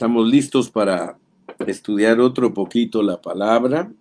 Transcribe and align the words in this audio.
Estamos 0.00 0.26
listos 0.30 0.70
para 0.70 1.18
estudiar 1.66 2.20
otro 2.20 2.54
poquito 2.54 3.02
la 3.02 3.20
palabra. 3.20 3.92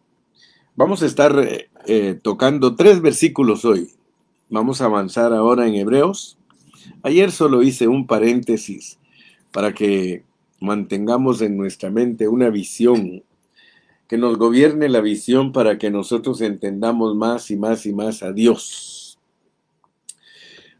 Vamos 0.74 1.04
a 1.04 1.06
estar 1.06 1.38
eh, 1.40 1.70
eh, 1.88 2.18
tocando 2.24 2.78
tres 2.78 3.02
versículos 3.02 3.66
hoy. 3.66 3.90
Vamos 4.50 4.80
a 4.80 4.86
avanzar 4.86 5.34
ahora 5.34 5.68
en 5.68 5.76
Hebreos. 5.76 6.38
Ayer 7.04 7.32
solo 7.32 7.64
hice 7.64 7.90
un 7.90 8.08
paréntesis 8.08 8.98
para 9.52 9.74
que 9.74 10.24
mantengamos 10.62 11.42
en 11.42 11.58
nuestra 11.58 11.90
mente 11.90 12.30
una 12.30 12.50
visión, 12.50 13.22
que 14.08 14.18
nos 14.18 14.38
gobierne 14.38 14.88
la 14.88 15.02
visión 15.02 15.52
para 15.52 15.78
que 15.78 15.92
nosotros 15.92 16.40
entendamos 16.40 17.14
más 17.14 17.52
y 17.52 17.58
más 17.58 17.86
y 17.86 17.92
más 17.92 18.24
a 18.24 18.32
Dios. 18.32 19.20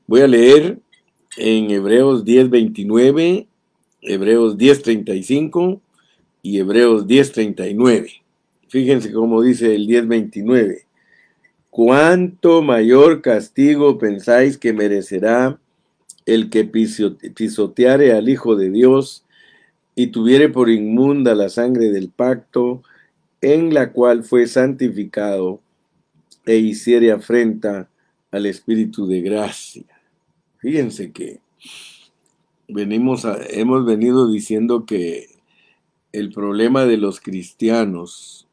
Voy 0.08 0.22
a 0.22 0.28
leer 0.28 0.80
en 1.36 1.72
Hebreos 1.72 2.24
10:29, 2.24 3.49
Hebreos 4.02 4.58
10:35 4.58 5.82
y 6.42 6.60
Hebreos 6.60 7.08
10:39. 7.08 8.22
Fíjense 8.68 9.12
cómo 9.12 9.42
dice 9.42 9.76
el 9.76 9.88
10:29. 9.88 10.86
¿Cuánto 11.70 12.62
mayor 12.62 13.22
castigo 13.22 13.98
pensáis 13.98 14.58
que 14.58 14.74
merecerá 14.74 15.60
el 16.26 16.50
que 16.50 16.66
pisoteare 16.66 18.14
al 18.14 18.30
Hijo 18.30 18.56
de 18.56 18.70
Dios 18.70 19.24
y 19.96 20.08
tuviere 20.08 20.50
por 20.50 20.70
inmunda 20.70 21.36
la 21.36 21.50
sangre 21.50 21.92
del 21.92 22.10
pacto 22.10 22.84
en 23.42 23.74
la 23.74 23.92
cual 23.92 24.24
fue 24.24 24.48
santificado 24.48 25.62
e 26.46 26.58
hiciere 26.58 27.12
afrenta 27.12 27.90
al 28.32 28.46
Espíritu 28.46 29.08
de 29.08 29.22
gracia? 29.22 29.86
Fíjense 30.58 31.12
que 31.12 31.40
venimos 32.70 33.26
hemos 33.50 33.86
venido 33.86 34.32
diciendo 34.32 34.86
que 34.86 35.28
el 36.12 36.32
problema 36.32 36.86
de 36.86 36.98
los 36.98 37.20
cristianos 37.20 38.48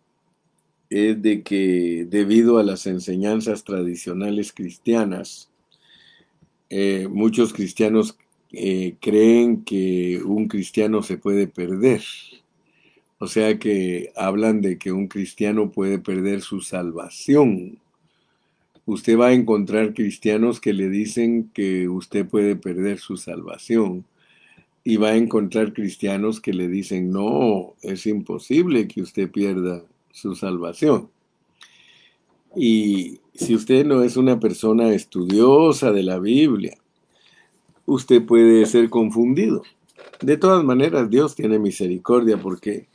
es 0.90 1.20
de 1.20 1.42
que 1.42 2.06
debido 2.08 2.58
a 2.58 2.62
las 2.62 2.86
enseñanzas 2.86 3.64
tradicionales 3.64 4.52
cristianas, 4.52 5.50
eh, 6.70 7.08
muchos 7.10 7.52
cristianos 7.52 8.16
eh, 8.52 8.96
creen 9.00 9.64
que 9.64 10.22
un 10.24 10.48
cristiano 10.48 11.02
se 11.02 11.18
puede 11.18 11.46
perder. 11.46 12.02
O 13.18 13.26
sea 13.26 13.58
que 13.58 14.12
hablan 14.14 14.60
de 14.60 14.78
que 14.78 14.92
un 14.92 15.08
cristiano 15.08 15.70
puede 15.70 15.98
perder 15.98 16.42
su 16.42 16.60
salvación. 16.60 17.78
Usted 18.86 19.18
va 19.18 19.26
a 19.28 19.32
encontrar 19.32 19.94
cristianos 19.94 20.60
que 20.60 20.72
le 20.72 20.88
dicen 20.88 21.50
que 21.52 21.88
usted 21.88 22.26
puede 22.26 22.54
perder 22.54 22.98
su 22.98 23.16
salvación. 23.16 24.04
Y 24.84 24.96
va 24.98 25.08
a 25.08 25.16
encontrar 25.16 25.72
cristianos 25.72 26.40
que 26.40 26.54
le 26.54 26.68
dicen, 26.68 27.10
no, 27.10 27.74
es 27.82 28.06
imposible 28.06 28.86
que 28.86 29.02
usted 29.02 29.28
pierda 29.28 29.82
su 30.12 30.36
salvación. 30.36 31.10
Y 32.54 33.18
si 33.34 33.56
usted 33.56 33.84
no 33.84 34.02
es 34.02 34.16
una 34.16 34.38
persona 34.38 34.94
estudiosa 34.94 35.90
de 35.90 36.04
la 36.04 36.20
Biblia, 36.20 36.78
usted 37.84 38.24
puede 38.24 38.64
ser 38.66 38.88
confundido. 38.88 39.62
De 40.20 40.36
todas 40.36 40.62
maneras, 40.64 41.10
Dios 41.10 41.34
tiene 41.34 41.58
misericordia 41.58 42.38
porque 42.38 42.86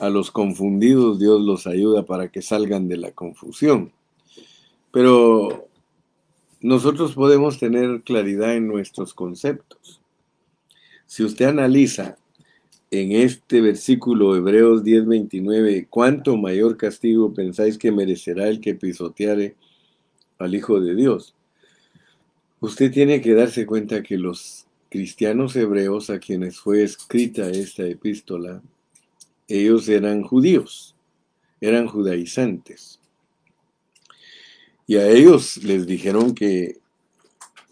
a 0.00 0.10
los 0.10 0.32
confundidos 0.32 1.20
Dios 1.20 1.40
los 1.40 1.68
ayuda 1.68 2.04
para 2.04 2.28
que 2.28 2.42
salgan 2.42 2.88
de 2.88 2.96
la 2.96 3.12
confusión. 3.12 3.92
Pero 4.92 5.68
nosotros 6.60 7.14
podemos 7.14 7.58
tener 7.58 8.02
claridad 8.02 8.54
en 8.54 8.68
nuestros 8.68 9.14
conceptos. 9.14 10.00
Si 11.06 11.24
usted 11.24 11.46
analiza 11.46 12.16
en 12.90 13.12
este 13.12 13.60
versículo 13.60 14.36
Hebreos 14.36 14.84
10:29, 14.84 15.88
¿cuánto 15.88 16.36
mayor 16.36 16.76
castigo 16.76 17.32
pensáis 17.32 17.78
que 17.78 17.90
merecerá 17.90 18.48
el 18.48 18.60
que 18.60 18.74
pisoteare 18.74 19.56
al 20.38 20.54
Hijo 20.54 20.78
de 20.78 20.94
Dios? 20.94 21.34
Usted 22.60 22.92
tiene 22.92 23.20
que 23.20 23.34
darse 23.34 23.66
cuenta 23.66 24.02
que 24.02 24.18
los 24.18 24.66
cristianos 24.88 25.56
hebreos 25.56 26.10
a 26.10 26.18
quienes 26.18 26.58
fue 26.58 26.82
escrita 26.82 27.48
esta 27.48 27.84
epístola, 27.86 28.62
ellos 29.48 29.88
eran 29.88 30.22
judíos, 30.22 30.94
eran 31.60 31.88
judaizantes. 31.88 33.01
Y 34.92 34.96
a 34.96 35.08
ellos 35.08 35.56
les 35.64 35.86
dijeron 35.86 36.34
que 36.34 36.76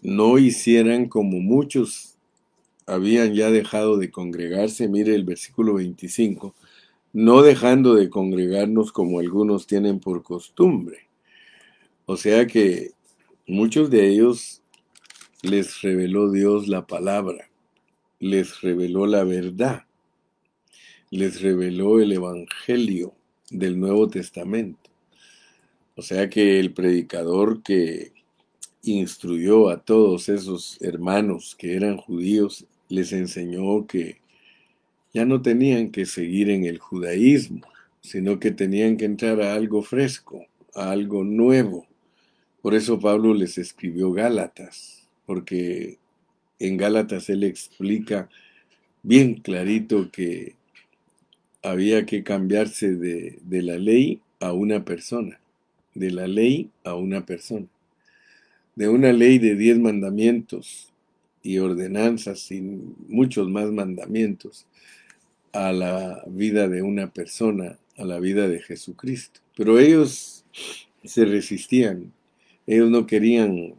no 0.01 0.39
hicieran 0.39 1.07
como 1.07 1.39
muchos 1.39 2.17
habían 2.87 3.35
ya 3.35 3.51
dejado 3.51 3.99
de 3.99 4.09
congregarse, 4.09 4.87
mire 4.87 5.13
el 5.13 5.23
versículo 5.23 5.75
25, 5.75 6.55
no 7.13 7.43
dejando 7.43 7.93
de 7.93 8.09
congregarnos 8.09 8.91
como 8.91 9.19
algunos 9.19 9.67
tienen 9.67 9.99
por 9.99 10.23
costumbre. 10.23 11.09
O 12.07 12.17
sea 12.17 12.47
que 12.47 12.89
muchos 13.45 13.91
de 13.91 14.07
ellos 14.07 14.63
les 15.43 15.79
reveló 15.83 16.31
Dios 16.31 16.67
la 16.67 16.87
palabra, 16.87 17.51
les 18.19 18.61
reveló 18.61 19.05
la 19.05 19.23
verdad, 19.23 19.83
les 21.11 21.39
reveló 21.39 21.99
el 21.99 22.13
Evangelio 22.13 23.13
del 23.51 23.79
Nuevo 23.79 24.09
Testamento. 24.09 24.80
O 25.95 26.01
sea 26.01 26.29
que 26.29 26.59
el 26.59 26.73
predicador 26.73 27.61
que 27.63 28.13
instruyó 28.83 29.69
a 29.69 29.81
todos 29.81 30.29
esos 30.29 30.81
hermanos 30.81 31.55
que 31.57 31.75
eran 31.75 31.97
judíos 31.97 32.65
les 32.89 33.13
enseñó 33.13 33.85
que 33.87 34.21
ya 35.13 35.25
no 35.25 35.41
tenían 35.41 35.91
que 35.91 36.05
seguir 36.05 36.49
en 36.49 36.65
el 36.65 36.79
judaísmo, 36.79 37.61
sino 38.01 38.39
que 38.39 38.51
tenían 38.51 38.97
que 38.97 39.05
entrar 39.05 39.41
a 39.41 39.53
algo 39.53 39.81
fresco, 39.81 40.45
a 40.73 40.91
algo 40.91 41.23
nuevo. 41.23 41.85
Por 42.61 42.75
eso 42.75 42.99
Pablo 42.99 43.33
les 43.33 43.57
escribió 43.57 44.11
Gálatas, 44.13 45.07
porque 45.25 45.97
en 46.59 46.77
Gálatas 46.77 47.29
él 47.29 47.43
explica 47.43 48.29
bien 49.03 49.35
clarito 49.35 50.09
que 50.11 50.55
había 51.61 52.05
que 52.05 52.23
cambiarse 52.23 52.95
de, 52.95 53.39
de 53.43 53.61
la 53.61 53.77
ley 53.77 54.21
a 54.39 54.53
una 54.53 54.85
persona, 54.85 55.40
de 55.93 56.11
la 56.11 56.27
ley 56.27 56.69
a 56.83 56.95
una 56.95 57.25
persona, 57.25 57.67
de 58.75 58.89
una 58.89 59.11
ley 59.11 59.37
de 59.39 59.55
diez 59.55 59.77
mandamientos 59.79 60.91
y 61.43 61.57
ordenanzas 61.57 62.51
y 62.51 62.61
muchos 62.61 63.49
más 63.49 63.71
mandamientos 63.71 64.65
a 65.53 65.73
la 65.73 66.23
vida 66.27 66.67
de 66.67 66.81
una 66.81 67.11
persona, 67.11 67.77
a 67.97 68.05
la 68.05 68.19
vida 68.19 68.47
de 68.47 68.59
Jesucristo. 68.59 69.41
Pero 69.55 69.79
ellos 69.79 70.45
se 71.03 71.25
resistían, 71.25 72.11
ellos 72.67 72.89
no 72.89 73.05
querían 73.05 73.75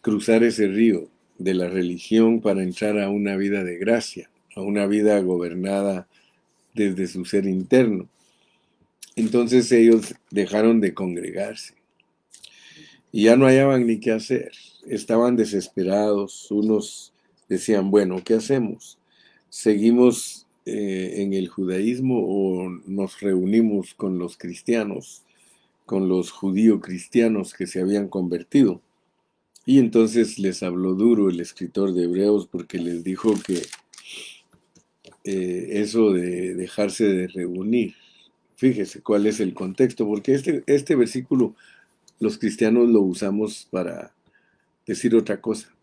cruzar 0.00 0.42
ese 0.44 0.68
río 0.68 1.08
de 1.38 1.54
la 1.54 1.68
religión 1.68 2.40
para 2.40 2.62
entrar 2.62 2.98
a 3.00 3.10
una 3.10 3.36
vida 3.36 3.64
de 3.64 3.78
gracia, 3.78 4.30
a 4.54 4.60
una 4.60 4.86
vida 4.86 5.18
gobernada 5.20 6.06
desde 6.74 7.06
su 7.06 7.24
ser 7.24 7.46
interno. 7.46 8.08
Entonces 9.16 9.70
ellos 9.72 10.14
dejaron 10.30 10.80
de 10.80 10.94
congregarse 10.94 11.74
y 13.10 13.24
ya 13.24 13.36
no 13.36 13.46
hallaban 13.46 13.86
ni 13.86 14.00
qué 14.00 14.12
hacer 14.12 14.52
estaban 14.86 15.36
desesperados, 15.36 16.50
unos 16.50 17.12
decían, 17.48 17.90
bueno, 17.90 18.22
¿qué 18.24 18.34
hacemos? 18.34 18.98
¿Seguimos 19.48 20.46
eh, 20.64 21.14
en 21.18 21.34
el 21.34 21.48
judaísmo 21.48 22.18
o 22.18 22.68
nos 22.86 23.20
reunimos 23.20 23.94
con 23.94 24.18
los 24.18 24.36
cristianos, 24.36 25.22
con 25.86 26.08
los 26.08 26.30
judíos 26.30 26.80
cristianos 26.82 27.54
que 27.54 27.66
se 27.66 27.80
habían 27.80 28.08
convertido? 28.08 28.80
Y 29.64 29.78
entonces 29.78 30.38
les 30.38 30.62
habló 30.62 30.94
duro 30.94 31.30
el 31.30 31.40
escritor 31.40 31.92
de 31.92 32.04
Hebreos 32.04 32.48
porque 32.50 32.78
les 32.78 33.04
dijo 33.04 33.34
que 33.46 33.62
eh, 35.24 35.68
eso 35.80 36.12
de 36.12 36.54
dejarse 36.54 37.04
de 37.04 37.28
reunir, 37.28 37.94
fíjese 38.62 39.02
cuál 39.02 39.26
es 39.26 39.40
el 39.40 39.54
contexto, 39.54 40.06
porque 40.06 40.34
este, 40.34 40.62
este 40.68 40.94
versículo 40.94 41.56
los 42.20 42.38
cristianos 42.38 42.88
lo 42.88 43.00
usamos 43.00 43.66
para 43.68 44.14
decir 44.86 45.16
otra 45.16 45.40
cosa. 45.40 45.74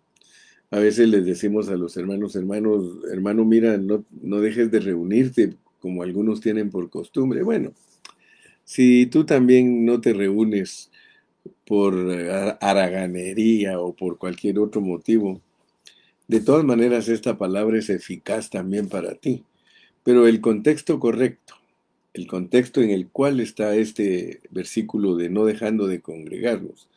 A 0.71 0.79
veces 0.79 1.09
les 1.09 1.25
decimos 1.25 1.67
a 1.67 1.75
los 1.75 1.97
hermanos, 1.97 2.37
hermanos, 2.37 2.99
hermano, 3.11 3.43
mira, 3.43 3.77
no, 3.77 4.05
no 4.21 4.39
dejes 4.39 4.71
de 4.71 4.79
reunirte 4.79 5.57
como 5.81 6.03
algunos 6.03 6.39
tienen 6.39 6.69
por 6.69 6.89
costumbre. 6.89 7.43
Bueno, 7.43 7.73
si 8.63 9.07
tú 9.07 9.25
también 9.25 9.83
no 9.83 9.99
te 9.99 10.13
reúnes 10.13 10.89
por 11.67 11.93
haraganería 12.61 13.77
o 13.81 13.93
por 13.93 14.17
cualquier 14.17 14.57
otro 14.57 14.79
motivo, 14.79 15.41
de 16.29 16.39
todas 16.39 16.63
maneras 16.63 17.09
esta 17.09 17.37
palabra 17.37 17.77
es 17.77 17.89
eficaz 17.89 18.49
también 18.49 18.87
para 18.87 19.15
ti. 19.15 19.43
Pero 20.05 20.27
el 20.27 20.39
contexto 20.39 20.97
correcto, 20.97 21.58
el 22.13 22.27
contexto 22.27 22.81
en 22.81 22.89
el 22.89 23.07
cual 23.07 23.39
está 23.39 23.75
este 23.75 24.41
versículo 24.49 25.15
de 25.15 25.29
no 25.29 25.45
dejando 25.45 25.87
de 25.87 26.01
congregarnos, 26.01 26.87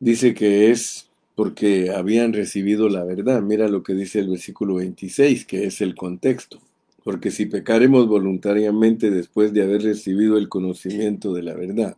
dice 0.00 0.34
que 0.34 0.70
es 0.70 1.10
porque 1.34 1.90
habían 1.90 2.32
recibido 2.32 2.88
la 2.88 3.04
verdad. 3.04 3.42
Mira 3.42 3.68
lo 3.68 3.82
que 3.82 3.94
dice 3.94 4.20
el 4.20 4.28
versículo 4.28 4.76
26, 4.76 5.46
que 5.46 5.64
es 5.64 5.80
el 5.80 5.94
contexto. 5.94 6.60
Porque 7.02 7.30
si 7.30 7.46
pecaremos 7.46 8.06
voluntariamente 8.06 9.10
después 9.10 9.52
de 9.52 9.62
haber 9.62 9.82
recibido 9.82 10.38
el 10.38 10.48
conocimiento 10.48 11.34
de 11.34 11.42
la 11.42 11.54
verdad, 11.54 11.96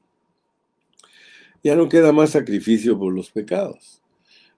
ya 1.63 1.77
no 1.77 1.89
queda 1.89 2.13
más 2.13 2.31
sacrificio 2.31 2.99
por 2.99 3.15
los 3.15 3.31
pecados. 3.31 4.01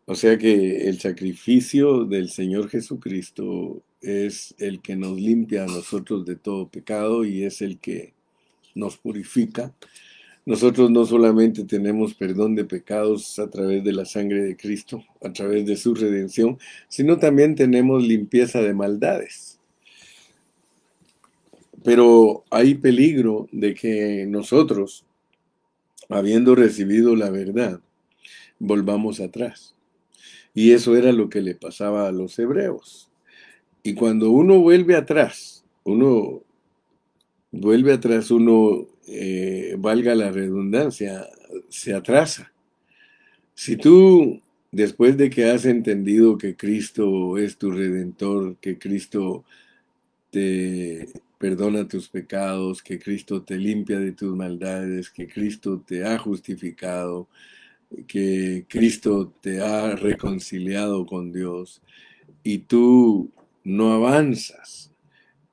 O 0.06 0.14
sea 0.14 0.38
que 0.38 0.88
el 0.88 0.99
sacrificio 1.00 2.05
del 2.05 2.31
Señor 2.31 2.70
Jesucristo 2.70 3.82
es 4.00 4.54
el 4.58 4.80
que 4.80 4.96
nos 4.96 5.20
limpia 5.20 5.64
a 5.64 5.66
nosotros 5.66 6.24
de 6.24 6.36
todo 6.36 6.68
pecado 6.68 7.24
y 7.24 7.44
es 7.44 7.62
el 7.62 7.78
que 7.78 8.12
nos 8.74 8.96
purifica. 8.96 9.72
Nosotros 10.46 10.90
no 10.90 11.04
solamente 11.04 11.64
tenemos 11.64 12.14
perdón 12.14 12.54
de 12.54 12.64
pecados 12.64 13.38
a 13.38 13.50
través 13.50 13.84
de 13.84 13.92
la 13.92 14.06
sangre 14.06 14.42
de 14.42 14.56
Cristo, 14.56 15.04
a 15.22 15.30
través 15.32 15.66
de 15.66 15.76
su 15.76 15.94
redención, 15.94 16.58
sino 16.88 17.18
también 17.18 17.54
tenemos 17.54 18.02
limpieza 18.02 18.62
de 18.62 18.72
maldades. 18.72 19.58
Pero 21.84 22.44
hay 22.50 22.74
peligro 22.76 23.48
de 23.52 23.74
que 23.74 24.26
nosotros, 24.26 25.04
habiendo 26.08 26.54
recibido 26.54 27.14
la 27.14 27.30
verdad, 27.30 27.80
volvamos 28.58 29.20
atrás. 29.20 29.74
Y 30.54 30.72
eso 30.72 30.96
era 30.96 31.12
lo 31.12 31.28
que 31.28 31.42
le 31.42 31.54
pasaba 31.54 32.08
a 32.08 32.12
los 32.12 32.38
hebreos. 32.38 33.08
Y 33.82 33.94
cuando 33.94 34.30
uno 34.30 34.58
vuelve 34.60 34.96
atrás, 34.96 35.64
uno 35.84 36.42
vuelve 37.50 37.92
atrás, 37.92 38.30
uno, 38.30 38.86
eh, 39.06 39.75
valga 39.78 40.14
la 40.14 40.30
redundancia, 40.30 41.26
se 41.69 41.94
atrasa. 41.94 42.52
Si 43.54 43.76
tú, 43.76 44.40
después 44.70 45.16
de 45.16 45.30
que 45.30 45.46
has 45.50 45.64
entendido 45.64 46.38
que 46.38 46.56
Cristo 46.56 47.38
es 47.38 47.56
tu 47.56 47.70
redentor, 47.70 48.56
que 48.60 48.78
Cristo 48.78 49.44
te 50.31 51.08
perdona 51.38 51.88
tus 51.88 52.08
pecados, 52.08 52.82
que 52.82 52.98
Cristo 52.98 53.42
te 53.42 53.56
limpia 53.56 53.98
de 53.98 54.12
tus 54.12 54.36
maldades, 54.36 55.10
que 55.10 55.28
Cristo 55.28 55.82
te 55.86 56.04
ha 56.04 56.19
justificado, 56.19 57.28
que 58.06 58.66
Cristo 58.69 59.32
te 59.40 59.60
ha 59.60 59.94
reconciliado 59.96 61.06
con 61.06 61.32
Dios 61.32 61.81
y 62.42 62.58
tú 62.58 63.31
no 63.69 63.93
avanzas, 63.93 64.91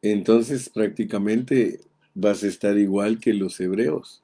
entonces 0.02 0.70
prácticamente 0.70 1.82
vas 2.14 2.44
a 2.44 2.48
estar 2.48 2.78
igual 2.78 3.20
que 3.20 3.34
los 3.34 3.60
hebreos, 3.60 4.24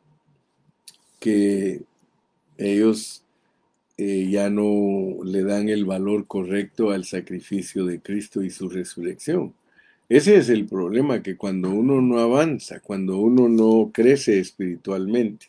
que 1.19 1.81
ellos 2.57 3.23
eh, 3.97 4.29
ya 4.31 4.49
no 4.49 5.23
le 5.25 5.43
dan 5.43 5.67
el 5.67 5.83
valor 5.83 6.25
correcto 6.25 6.91
al 6.91 7.03
sacrificio 7.03 7.85
de 7.85 7.99
Cristo 7.99 8.41
y 8.41 8.49
su 8.49 8.69
resurrección. 8.69 9.53
Ese 10.07 10.37
es 10.37 10.47
el 10.47 10.67
problema, 10.67 11.21
que 11.21 11.35
cuando 11.35 11.69
uno 11.69 12.01
no 12.01 12.19
avanza, 12.19 12.79
cuando 12.79 13.17
uno 13.17 13.49
no 13.49 13.91
crece 13.93 14.39
espiritualmente, 14.39 15.47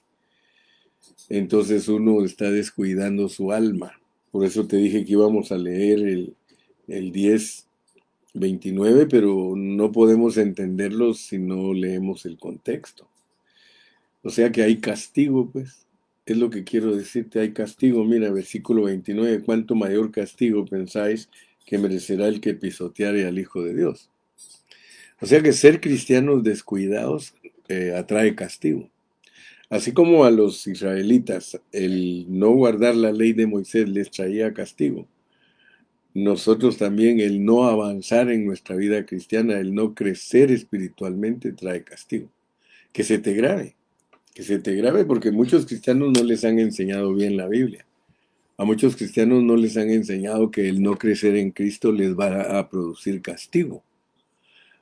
entonces 1.28 1.86
uno 1.86 2.24
está 2.24 2.50
descuidando 2.50 3.28
su 3.28 3.52
alma. 3.52 4.00
Por 4.32 4.44
eso 4.44 4.66
te 4.66 4.78
dije 4.78 5.04
que 5.04 5.12
íbamos 5.12 5.52
a 5.52 5.58
leer 5.58 6.00
el, 6.00 6.34
el 6.88 7.12
10, 7.12 7.66
29, 8.34 9.06
pero 9.06 9.54
no 9.56 9.92
podemos 9.92 10.36
entenderlo 10.36 11.14
si 11.14 11.38
no 11.38 11.74
leemos 11.74 12.24
el 12.26 12.38
contexto. 12.38 13.08
O 14.22 14.30
sea 14.30 14.52
que 14.52 14.62
hay 14.62 14.78
castigo, 14.78 15.50
pues. 15.50 15.86
Es 16.24 16.36
lo 16.36 16.50
que 16.50 16.62
quiero 16.62 16.94
decirte, 16.94 17.40
hay 17.40 17.52
castigo. 17.52 18.04
Mira, 18.04 18.30
versículo 18.30 18.84
29, 18.84 19.42
¿cuánto 19.44 19.74
mayor 19.74 20.12
castigo 20.12 20.64
pensáis 20.64 21.28
que 21.66 21.78
merecerá 21.78 22.28
el 22.28 22.40
que 22.40 22.54
pisoteare 22.54 23.26
al 23.26 23.38
Hijo 23.38 23.62
de 23.62 23.74
Dios? 23.74 24.08
O 25.20 25.26
sea 25.26 25.42
que 25.42 25.52
ser 25.52 25.80
cristianos 25.80 26.44
descuidados 26.44 27.34
eh, 27.68 27.94
atrae 27.96 28.34
castigo. 28.34 28.88
Así 29.68 29.92
como 29.92 30.24
a 30.24 30.30
los 30.30 30.66
israelitas 30.66 31.60
el 31.72 32.26
no 32.28 32.50
guardar 32.50 32.94
la 32.94 33.10
ley 33.10 33.32
de 33.32 33.46
Moisés 33.46 33.88
les 33.88 34.10
traía 34.10 34.52
castigo, 34.52 35.06
nosotros 36.14 36.76
también 36.76 37.20
el 37.20 37.44
no 37.44 37.64
avanzar 37.64 38.30
en 38.30 38.44
nuestra 38.44 38.76
vida 38.76 39.06
cristiana, 39.06 39.58
el 39.58 39.74
no 39.74 39.94
crecer 39.94 40.50
espiritualmente 40.50 41.52
trae 41.52 41.84
castigo. 41.84 42.28
Que 42.92 43.04
se 43.04 43.18
te 43.18 43.32
grave, 43.32 43.76
que 44.34 44.42
se 44.42 44.58
te 44.58 44.74
grave 44.74 45.04
porque 45.04 45.30
muchos 45.30 45.64
cristianos 45.66 46.12
no 46.12 46.24
les 46.24 46.44
han 46.44 46.58
enseñado 46.58 47.14
bien 47.14 47.36
la 47.36 47.48
Biblia. 47.48 47.86
A 48.58 48.64
muchos 48.64 48.96
cristianos 48.96 49.42
no 49.42 49.56
les 49.56 49.76
han 49.76 49.90
enseñado 49.90 50.50
que 50.50 50.68
el 50.68 50.82
no 50.82 50.98
crecer 50.98 51.36
en 51.36 51.50
Cristo 51.50 51.90
les 51.90 52.14
va 52.14 52.58
a 52.58 52.68
producir 52.68 53.22
castigo. 53.22 53.82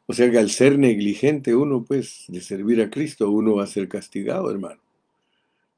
O 0.06 0.12
sea 0.12 0.29
que 0.31 0.38
al 0.38 0.50
ser 0.50 0.76
negligente 0.76 1.55
uno, 1.55 1.85
pues, 1.85 2.25
de 2.26 2.41
servir 2.41 2.83
a 2.83 2.91
Cristo, 2.91 3.31
uno 3.31 3.55
va 3.55 3.65
a 3.65 3.69
ser 3.69 3.88
castigado, 3.88 4.50
hermano. 4.50 4.81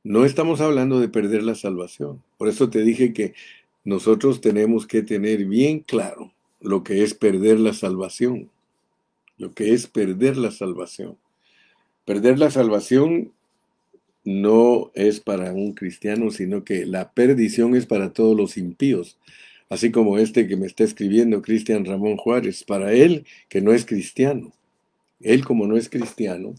No 0.05 0.25
estamos 0.25 0.63
hablando 0.63 0.99
de 1.01 1.09
perder 1.09 1.43
la 1.43 1.55
salvación. 1.55 2.23
Por 2.39 2.49
eso 2.49 2.71
te 2.71 2.83
dije 2.83 3.13
que 3.13 3.35
nosotros 3.85 4.41
tenemos 4.41 4.87
que 4.87 5.03
tener 5.03 5.45
bien 5.45 5.81
claro 5.81 6.33
lo 6.61 6.85
que 6.85 7.03
es 7.03 7.15
perder 7.15 7.59
la 7.59 7.73
salvación. 7.73 8.51
Lo 9.39 9.53
que 9.53 9.73
es 9.73 9.87
perder 9.87 10.37
la 10.37 10.51
salvación. 10.51 11.17
Perder 12.05 12.39
la 12.39 12.51
salvación 12.51 13.33
no 14.25 14.93
es 14.95 15.21
para 15.21 15.53
un 15.53 15.73
cristiano, 15.73 16.31
sino 16.31 16.65
que 16.65 16.87
la 16.87 17.13
perdición 17.13 17.75
es 17.75 17.87
para 17.87 18.13
todos 18.13 18.37
los 18.37 18.57
impíos 18.57 19.19
así 19.73 19.91
como 19.91 20.19
este 20.19 20.47
que 20.47 20.57
me 20.57 20.67
está 20.67 20.85
escribiendo, 20.85 21.41
Cristian 21.41 21.87
Ramón 21.87 22.19
Juárez, 22.19 22.63
para 22.63 22.93
él 22.93 23.25
que 23.49 23.63
no 23.63 23.73
es 23.73 23.87
cristiano. 23.87 24.53
Él 25.19 25.47
como 25.47 25.67
no 25.67 25.79
es 25.79 25.89
cristiano, 25.89 26.55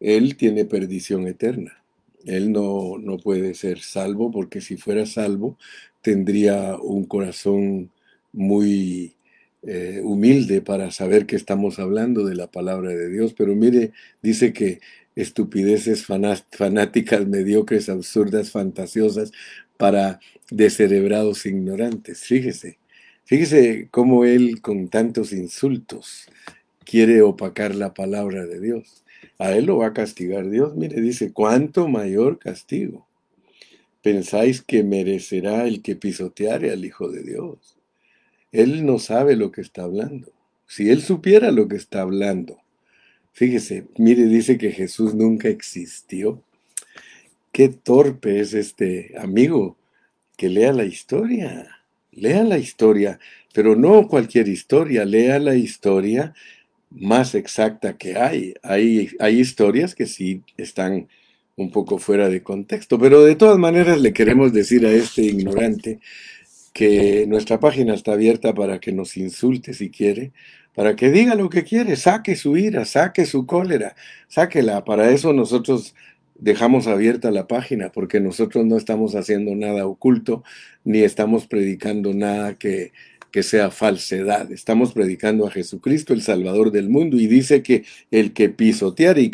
él 0.00 0.36
tiene 0.36 0.64
perdición 0.64 1.28
eterna. 1.28 1.81
Él 2.26 2.52
no, 2.52 2.98
no 2.98 3.18
puede 3.18 3.54
ser 3.54 3.80
salvo 3.80 4.30
porque 4.30 4.60
si 4.60 4.76
fuera 4.76 5.06
salvo 5.06 5.58
tendría 6.02 6.76
un 6.76 7.04
corazón 7.04 7.90
muy 8.32 9.14
eh, 9.62 10.00
humilde 10.02 10.60
para 10.60 10.90
saber 10.90 11.26
que 11.26 11.36
estamos 11.36 11.78
hablando 11.78 12.24
de 12.24 12.34
la 12.34 12.50
palabra 12.50 12.90
de 12.90 13.08
Dios. 13.08 13.34
Pero 13.34 13.54
mire, 13.54 13.92
dice 14.22 14.52
que 14.52 14.80
estupideces 15.14 16.04
fanáticas, 16.04 17.26
mediocres, 17.26 17.88
absurdas, 17.88 18.50
fantasiosas, 18.50 19.30
para 19.76 20.20
descerebrados 20.50 21.46
ignorantes. 21.46 22.20
Fíjese, 22.20 22.78
fíjese 23.24 23.88
cómo 23.90 24.24
él 24.24 24.60
con 24.60 24.88
tantos 24.88 25.32
insultos 25.32 26.26
quiere 26.84 27.22
opacar 27.22 27.74
la 27.74 27.94
palabra 27.94 28.46
de 28.46 28.60
Dios. 28.60 29.04
A 29.38 29.52
él 29.52 29.66
lo 29.66 29.78
va 29.78 29.88
a 29.88 29.92
castigar 29.92 30.48
Dios. 30.48 30.74
Mire, 30.76 31.00
dice, 31.00 31.32
¿cuánto 31.32 31.88
mayor 31.88 32.38
castigo? 32.38 33.06
¿Pensáis 34.02 34.62
que 34.62 34.82
merecerá 34.82 35.66
el 35.66 35.82
que 35.82 35.96
pisoteare 35.96 36.72
al 36.72 36.84
Hijo 36.84 37.08
de 37.08 37.22
Dios? 37.22 37.76
Él 38.50 38.84
no 38.84 38.98
sabe 38.98 39.36
lo 39.36 39.52
que 39.52 39.60
está 39.60 39.84
hablando. 39.84 40.32
Si 40.66 40.90
él 40.90 41.02
supiera 41.02 41.50
lo 41.50 41.68
que 41.68 41.76
está 41.76 42.02
hablando, 42.02 42.58
fíjese, 43.32 43.84
mire, 43.96 44.24
dice 44.26 44.58
que 44.58 44.72
Jesús 44.72 45.14
nunca 45.14 45.48
existió. 45.48 46.42
Qué 47.52 47.68
torpe 47.68 48.40
es 48.40 48.54
este 48.54 49.14
amigo 49.18 49.76
que 50.36 50.48
lea 50.48 50.72
la 50.72 50.84
historia. 50.84 51.78
Lea 52.10 52.42
la 52.44 52.58
historia, 52.58 53.18
pero 53.54 53.74
no 53.74 54.06
cualquier 54.06 54.48
historia, 54.48 55.04
lea 55.04 55.38
la 55.38 55.54
historia 55.54 56.34
más 56.94 57.34
exacta 57.34 57.96
que 57.96 58.16
hay. 58.16 58.54
Hay, 58.62 59.10
hay 59.18 59.40
historias 59.40 59.94
que 59.94 60.06
sí 60.06 60.42
están 60.56 61.08
un 61.56 61.70
poco 61.70 61.98
fuera 61.98 62.28
de 62.28 62.42
contexto, 62.42 62.98
pero 62.98 63.22
de 63.22 63.36
todas 63.36 63.58
maneras 63.58 64.00
le 64.00 64.12
queremos 64.12 64.52
decir 64.52 64.86
a 64.86 64.90
este 64.90 65.22
ignorante 65.22 66.00
que 66.72 67.26
nuestra 67.26 67.60
página 67.60 67.94
está 67.94 68.12
abierta 68.12 68.54
para 68.54 68.80
que 68.80 68.92
nos 68.92 69.16
insulte 69.16 69.74
si 69.74 69.90
quiere, 69.90 70.32
para 70.74 70.96
que 70.96 71.10
diga 71.10 71.34
lo 71.34 71.50
que 71.50 71.64
quiere, 71.64 71.96
saque 71.96 72.34
su 72.36 72.56
ira, 72.56 72.86
saque 72.86 73.26
su 73.26 73.46
cólera, 73.46 73.94
sáquela. 74.28 74.84
Para 74.84 75.10
eso 75.10 75.34
nosotros 75.34 75.94
dejamos 76.34 76.86
abierta 76.86 77.30
la 77.30 77.46
página 77.46 77.92
porque 77.92 78.20
nosotros 78.20 78.64
no 78.64 78.76
estamos 78.76 79.14
haciendo 79.14 79.54
nada 79.54 79.86
oculto 79.86 80.42
ni 80.82 81.00
estamos 81.00 81.46
predicando 81.46 82.14
nada 82.14 82.54
que, 82.54 82.92
que 83.32 83.42
sea 83.42 83.70
falsedad. 83.70 84.52
Estamos 84.52 84.92
predicando 84.92 85.46
a 85.46 85.50
Jesucristo, 85.50 86.12
el 86.12 86.22
Salvador 86.22 86.70
del 86.70 86.90
mundo, 86.90 87.16
y 87.16 87.26
dice 87.26 87.62
que 87.62 87.84
el 88.10 88.34
que 88.34 88.50
pisotear 88.50 89.18
y 89.18 89.30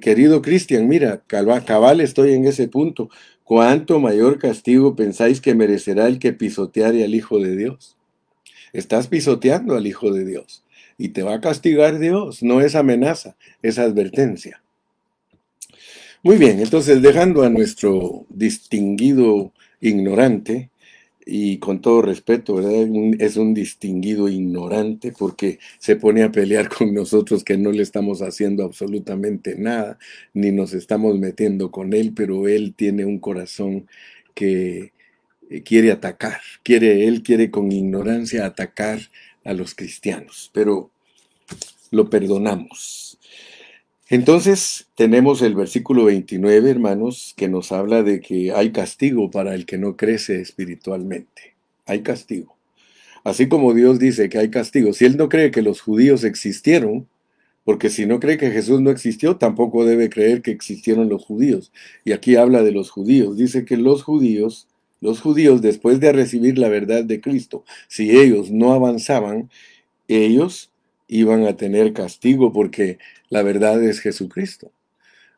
querido 0.00 0.42
Cristian, 0.42 0.88
mira, 0.88 1.22
cabal 1.26 2.00
estoy 2.00 2.34
en 2.34 2.46
ese 2.46 2.68
punto. 2.68 3.08
¿Cuánto 3.44 4.00
mayor 4.00 4.38
castigo 4.38 4.96
pensáis 4.96 5.40
que 5.40 5.54
merecerá 5.54 6.08
el 6.08 6.18
que 6.18 6.32
pisoteare 6.32 7.04
al 7.04 7.14
Hijo 7.14 7.38
de 7.38 7.56
Dios? 7.56 7.96
Estás 8.72 9.06
pisoteando 9.06 9.76
al 9.76 9.86
Hijo 9.86 10.12
de 10.12 10.24
Dios 10.24 10.64
y 10.98 11.10
te 11.10 11.22
va 11.22 11.34
a 11.34 11.40
castigar 11.40 11.98
Dios. 11.98 12.42
No 12.42 12.60
es 12.60 12.74
amenaza, 12.74 13.36
es 13.62 13.78
advertencia. 13.78 14.62
Muy 16.24 16.38
bien, 16.38 16.60
entonces 16.60 17.02
dejando 17.02 17.42
a 17.42 17.50
nuestro 17.50 18.26
distinguido 18.30 19.52
ignorante, 19.80 20.70
y 21.24 21.58
con 21.58 21.80
todo 21.80 22.02
respeto, 22.02 22.56
¿verdad? 22.56 22.88
Es 23.18 23.36
un 23.36 23.54
distinguido 23.54 24.28
ignorante 24.28 25.12
porque 25.16 25.58
se 25.78 25.96
pone 25.96 26.22
a 26.22 26.32
pelear 26.32 26.68
con 26.76 26.92
nosotros 26.94 27.44
que 27.44 27.56
no 27.56 27.72
le 27.72 27.82
estamos 27.82 28.22
haciendo 28.22 28.64
absolutamente 28.64 29.56
nada, 29.56 29.98
ni 30.34 30.50
nos 30.50 30.74
estamos 30.74 31.18
metiendo 31.18 31.70
con 31.70 31.92
él, 31.92 32.12
pero 32.14 32.48
él 32.48 32.74
tiene 32.74 33.04
un 33.04 33.18
corazón 33.18 33.86
que 34.34 34.92
eh, 35.50 35.62
quiere 35.62 35.92
atacar, 35.92 36.40
quiere, 36.62 37.06
él 37.06 37.22
quiere 37.22 37.50
con 37.50 37.70
ignorancia 37.70 38.46
atacar 38.46 39.00
a 39.44 39.52
los 39.52 39.74
cristianos, 39.74 40.50
pero 40.52 40.90
lo 41.90 42.08
perdonamos. 42.08 43.11
Entonces 44.08 44.88
tenemos 44.94 45.42
el 45.42 45.54
versículo 45.54 46.04
29, 46.04 46.70
hermanos, 46.70 47.34
que 47.36 47.48
nos 47.48 47.72
habla 47.72 48.02
de 48.02 48.20
que 48.20 48.52
hay 48.52 48.72
castigo 48.72 49.30
para 49.30 49.54
el 49.54 49.64
que 49.64 49.78
no 49.78 49.96
crece 49.96 50.40
espiritualmente. 50.40 51.54
Hay 51.86 52.02
castigo. 52.02 52.56
Así 53.24 53.48
como 53.48 53.72
Dios 53.74 53.98
dice 53.98 54.28
que 54.28 54.38
hay 54.38 54.50
castigo. 54.50 54.92
Si 54.92 55.04
Él 55.04 55.16
no 55.16 55.28
cree 55.28 55.50
que 55.50 55.62
los 55.62 55.80
judíos 55.80 56.24
existieron, 56.24 57.06
porque 57.64 57.90
si 57.90 58.06
no 58.06 58.18
cree 58.18 58.38
que 58.38 58.50
Jesús 58.50 58.80
no 58.80 58.90
existió, 58.90 59.36
tampoco 59.36 59.84
debe 59.84 60.10
creer 60.10 60.42
que 60.42 60.50
existieron 60.50 61.08
los 61.08 61.24
judíos. 61.24 61.72
Y 62.04 62.12
aquí 62.12 62.34
habla 62.36 62.62
de 62.62 62.72
los 62.72 62.90
judíos. 62.90 63.36
Dice 63.36 63.64
que 63.64 63.76
los 63.76 64.02
judíos, 64.02 64.68
los 65.00 65.20
judíos 65.20 65.62
después 65.62 66.00
de 66.00 66.12
recibir 66.12 66.58
la 66.58 66.68
verdad 66.68 67.04
de 67.04 67.20
Cristo, 67.20 67.64
si 67.86 68.10
ellos 68.10 68.50
no 68.50 68.72
avanzaban, 68.72 69.48
ellos 70.08 70.72
iban 71.06 71.46
a 71.46 71.56
tener 71.56 71.92
castigo 71.92 72.52
porque 72.52 72.98
la 73.32 73.42
verdad 73.42 73.82
es 73.82 74.00
Jesucristo. 74.00 74.72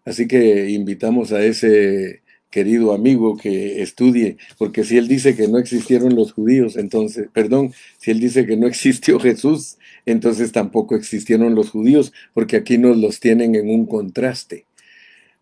Así 0.04 0.26
que 0.26 0.68
invitamos 0.70 1.30
a 1.30 1.44
ese 1.44 2.22
querido 2.50 2.92
amigo 2.92 3.36
que 3.36 3.82
estudie, 3.82 4.36
porque 4.58 4.82
si 4.82 4.96
él 4.96 5.06
dice 5.06 5.36
que 5.36 5.46
no 5.46 5.58
existieron 5.58 6.16
los 6.16 6.32
judíos, 6.32 6.76
entonces, 6.76 7.28
perdón, 7.32 7.72
si 7.98 8.10
él 8.10 8.18
dice 8.18 8.46
que 8.46 8.56
no 8.56 8.66
existió 8.66 9.20
Jesús, 9.20 9.78
entonces 10.06 10.50
tampoco 10.50 10.96
existieron 10.96 11.54
los 11.54 11.70
judíos, 11.70 12.12
porque 12.32 12.56
aquí 12.56 12.78
nos 12.78 12.96
los 12.96 13.20
tienen 13.20 13.54
en 13.54 13.70
un 13.70 13.86
contraste. 13.86 14.66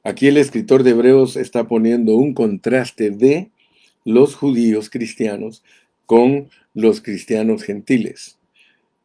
Aquí 0.04 0.26
el 0.26 0.36
escritor 0.36 0.82
de 0.82 0.90
Hebreos 0.90 1.36
está 1.36 1.66
poniendo 1.66 2.16
un 2.16 2.34
contraste 2.34 3.10
de 3.10 3.50
los 4.04 4.34
judíos 4.34 4.90
cristianos 4.90 5.62
con 6.04 6.50
los 6.74 7.00
cristianos 7.00 7.62
gentiles. 7.62 8.36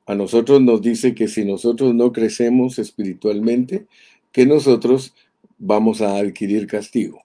A 0.07 0.15
nosotros 0.15 0.61
nos 0.61 0.81
dice 0.81 1.13
que 1.13 1.27
si 1.27 1.43
nosotros 1.43 1.93
no 1.93 2.13
crecemos 2.13 2.79
espiritualmente, 2.79 3.85
que 4.31 4.45
nosotros 4.45 5.13
vamos 5.57 6.01
a 6.01 6.15
adquirir 6.15 6.65
castigo. 6.65 7.23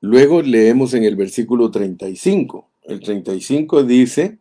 Luego 0.00 0.42
leemos 0.42 0.92
en 0.94 1.04
el 1.04 1.14
versículo 1.14 1.70
35. 1.70 2.68
El 2.82 3.00
35 3.00 3.84
dice, 3.84 4.38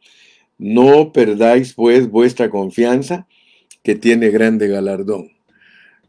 no 0.57 1.11
perdáis 1.11 1.73
pues 1.73 2.09
vuestra 2.09 2.49
confianza, 2.49 3.27
que 3.83 3.95
tiene 3.95 4.29
grande 4.29 4.67
galardón. 4.67 5.29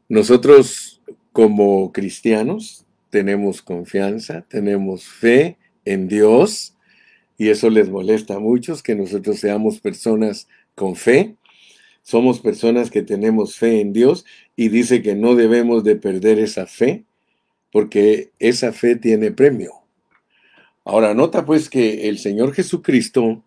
Nosotros 0.08 1.02
como 1.32 1.92
cristianos 1.92 2.86
tenemos 3.10 3.60
confianza, 3.60 4.46
tenemos 4.48 5.04
fe 5.04 5.58
en 5.84 6.08
Dios, 6.08 6.74
y 7.36 7.50
eso 7.50 7.70
les 7.70 7.88
molesta 7.88 8.36
a 8.36 8.40
muchos, 8.40 8.82
que 8.82 8.94
nosotros 8.94 9.38
seamos 9.38 9.78
personas 9.78 10.48
con 10.78 10.96
fe. 10.96 11.36
Somos 12.02 12.40
personas 12.40 12.90
que 12.90 13.02
tenemos 13.02 13.56
fe 13.56 13.82
en 13.82 13.92
Dios 13.92 14.24
y 14.56 14.70
dice 14.70 15.02
que 15.02 15.14
no 15.14 15.34
debemos 15.34 15.84
de 15.84 15.96
perder 15.96 16.38
esa 16.38 16.66
fe 16.66 17.04
porque 17.70 18.30
esa 18.38 18.72
fe 18.72 18.96
tiene 18.96 19.30
premio. 19.30 19.72
Ahora, 20.84 21.12
nota 21.12 21.44
pues 21.44 21.68
que 21.68 22.08
el 22.08 22.18
Señor 22.18 22.54
Jesucristo 22.54 23.44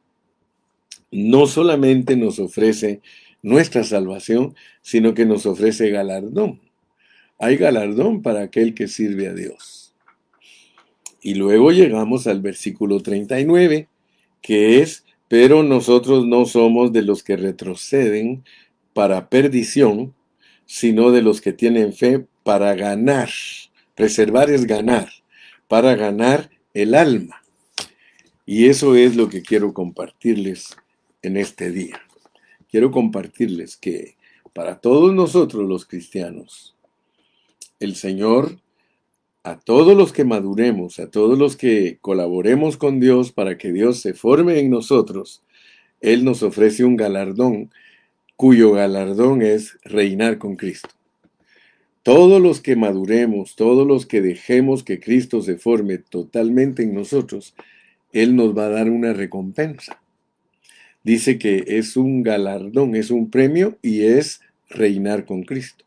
no 1.10 1.48
solamente 1.48 2.16
nos 2.16 2.38
ofrece 2.38 3.02
nuestra 3.42 3.84
salvación, 3.84 4.56
sino 4.84 5.16
que 5.16 5.26
nos 5.26 5.48
ofrece 5.48 5.90
galardón. 5.90 6.62
Hay 7.40 7.58
galardón 7.58 8.22
para 8.22 8.44
aquel 8.44 8.76
que 8.76 8.88
sirve 8.88 9.28
a 9.28 9.34
Dios. 9.34 9.96
Y 11.22 11.34
luego 11.34 11.72
llegamos 11.72 12.28
al 12.28 12.42
versículo 12.42 13.00
39, 13.00 13.88
que 14.42 14.82
es 14.82 15.06
pero 15.32 15.64
nosotros 15.64 16.28
no 16.28 16.46
somos 16.46 16.92
de 16.92 17.04
los 17.04 17.24
que 17.24 17.38
retroceden 17.38 18.44
para 18.92 19.30
perdición, 19.30 20.14
sino 20.66 21.12
de 21.12 21.22
los 21.22 21.40
que 21.40 21.54
tienen 21.54 21.94
fe 21.94 22.26
para 22.44 22.76
ganar. 22.76 23.30
Preservar 23.96 24.50
es 24.50 24.68
ganar, 24.68 25.08
para 25.70 25.96
ganar 25.96 26.50
el 26.74 26.96
alma. 26.96 27.42
Y 28.46 28.66
eso 28.66 28.98
es 28.98 29.16
lo 29.16 29.30
que 29.30 29.42
quiero 29.42 29.74
compartirles 29.74 30.76
en 31.22 31.38
este 31.38 31.72
día. 31.72 32.02
Quiero 32.70 32.92
compartirles 32.92 33.78
que 33.78 34.18
para 34.52 34.82
todos 34.82 35.14
nosotros 35.14 35.64
los 35.64 35.86
cristianos, 35.86 36.76
el 37.80 37.96
Señor 37.96 38.60
a 39.44 39.60
todos 39.60 39.98
los 39.98 40.14
que 40.14 40.24
maduremos, 40.24 41.00
a 41.00 41.10
todos 41.10 41.38
los 41.38 41.56
que 41.56 41.98
colaboremos 42.02 42.78
con 42.78 43.00
Dios 43.00 43.32
para 43.32 43.58
que 43.58 43.72
Dios 43.72 44.00
se 44.00 44.14
forme 44.14 44.60
en 44.60 44.70
nosotros, 44.70 45.44
Él 46.00 46.24
nos 46.24 46.44
ofrece 46.44 46.84
un 46.84 46.96
galardón 46.96 47.72
cuyo 48.36 48.72
galardón 48.72 49.42
es 49.42 49.78
reinar 49.84 50.38
con 50.38 50.56
Cristo. 50.56 50.90
Todos 52.04 52.42
los 52.42 52.62
que 52.62 52.76
maduremos, 52.76 53.56
todos 53.56 53.88
los 53.88 54.08
que 54.08 54.22
dejemos 54.22 54.84
que 54.84 55.00
Cristo 55.00 55.42
se 55.42 55.58
forme 55.58 56.00
totalmente 56.00 56.82
en 56.84 56.96
nosotros, 56.96 57.54
Él 58.12 58.36
nos 58.36 58.58
va 58.58 58.66
a 58.66 58.70
dar 58.70 58.90
una 58.90 59.14
recompensa. 59.14 60.02
Dice 61.04 61.38
que 61.38 61.64
es 61.68 61.98
un 61.98 62.24
galardón, 62.24 62.96
es 62.96 63.12
un 63.12 63.30
premio 63.30 63.78
y 63.82 64.04
es 64.04 64.42
reinar 64.70 65.26
con 65.26 65.44
Cristo. 65.44 65.86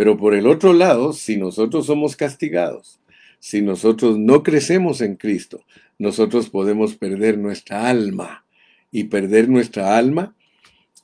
Pero 0.00 0.16
por 0.16 0.34
el 0.34 0.46
otro 0.46 0.72
lado, 0.72 1.12
si 1.12 1.36
nosotros 1.36 1.84
somos 1.84 2.16
castigados, 2.16 2.98
si 3.38 3.60
nosotros 3.60 4.18
no 4.18 4.42
crecemos 4.42 5.02
en 5.02 5.14
Cristo, 5.14 5.62
nosotros 5.98 6.48
podemos 6.48 6.96
perder 6.96 7.36
nuestra 7.36 7.86
alma. 7.86 8.46
Y 8.90 9.04
perder 9.04 9.50
nuestra 9.50 9.98
alma 9.98 10.34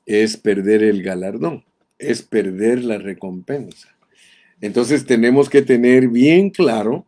es 0.06 0.38
perder 0.38 0.82
el 0.82 1.02
galardón, 1.02 1.62
es 1.98 2.22
perder 2.22 2.84
la 2.84 2.96
recompensa. 2.96 3.94
Entonces 4.62 5.04
tenemos 5.04 5.50
que 5.50 5.60
tener 5.60 6.08
bien 6.08 6.48
claro 6.48 7.04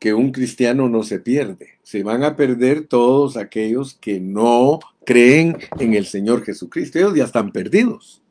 que 0.00 0.14
un 0.14 0.32
cristiano 0.32 0.88
no 0.88 1.04
se 1.04 1.20
pierde. 1.20 1.78
Se 1.84 2.02
van 2.02 2.24
a 2.24 2.34
perder 2.34 2.88
todos 2.88 3.36
aquellos 3.36 3.94
que 3.94 4.18
no 4.18 4.80
creen 5.06 5.56
en 5.78 5.94
el 5.94 6.06
Señor 6.06 6.42
Jesucristo. 6.42 6.98
Ellos 6.98 7.14
ya 7.14 7.26
están 7.26 7.52
perdidos. 7.52 8.21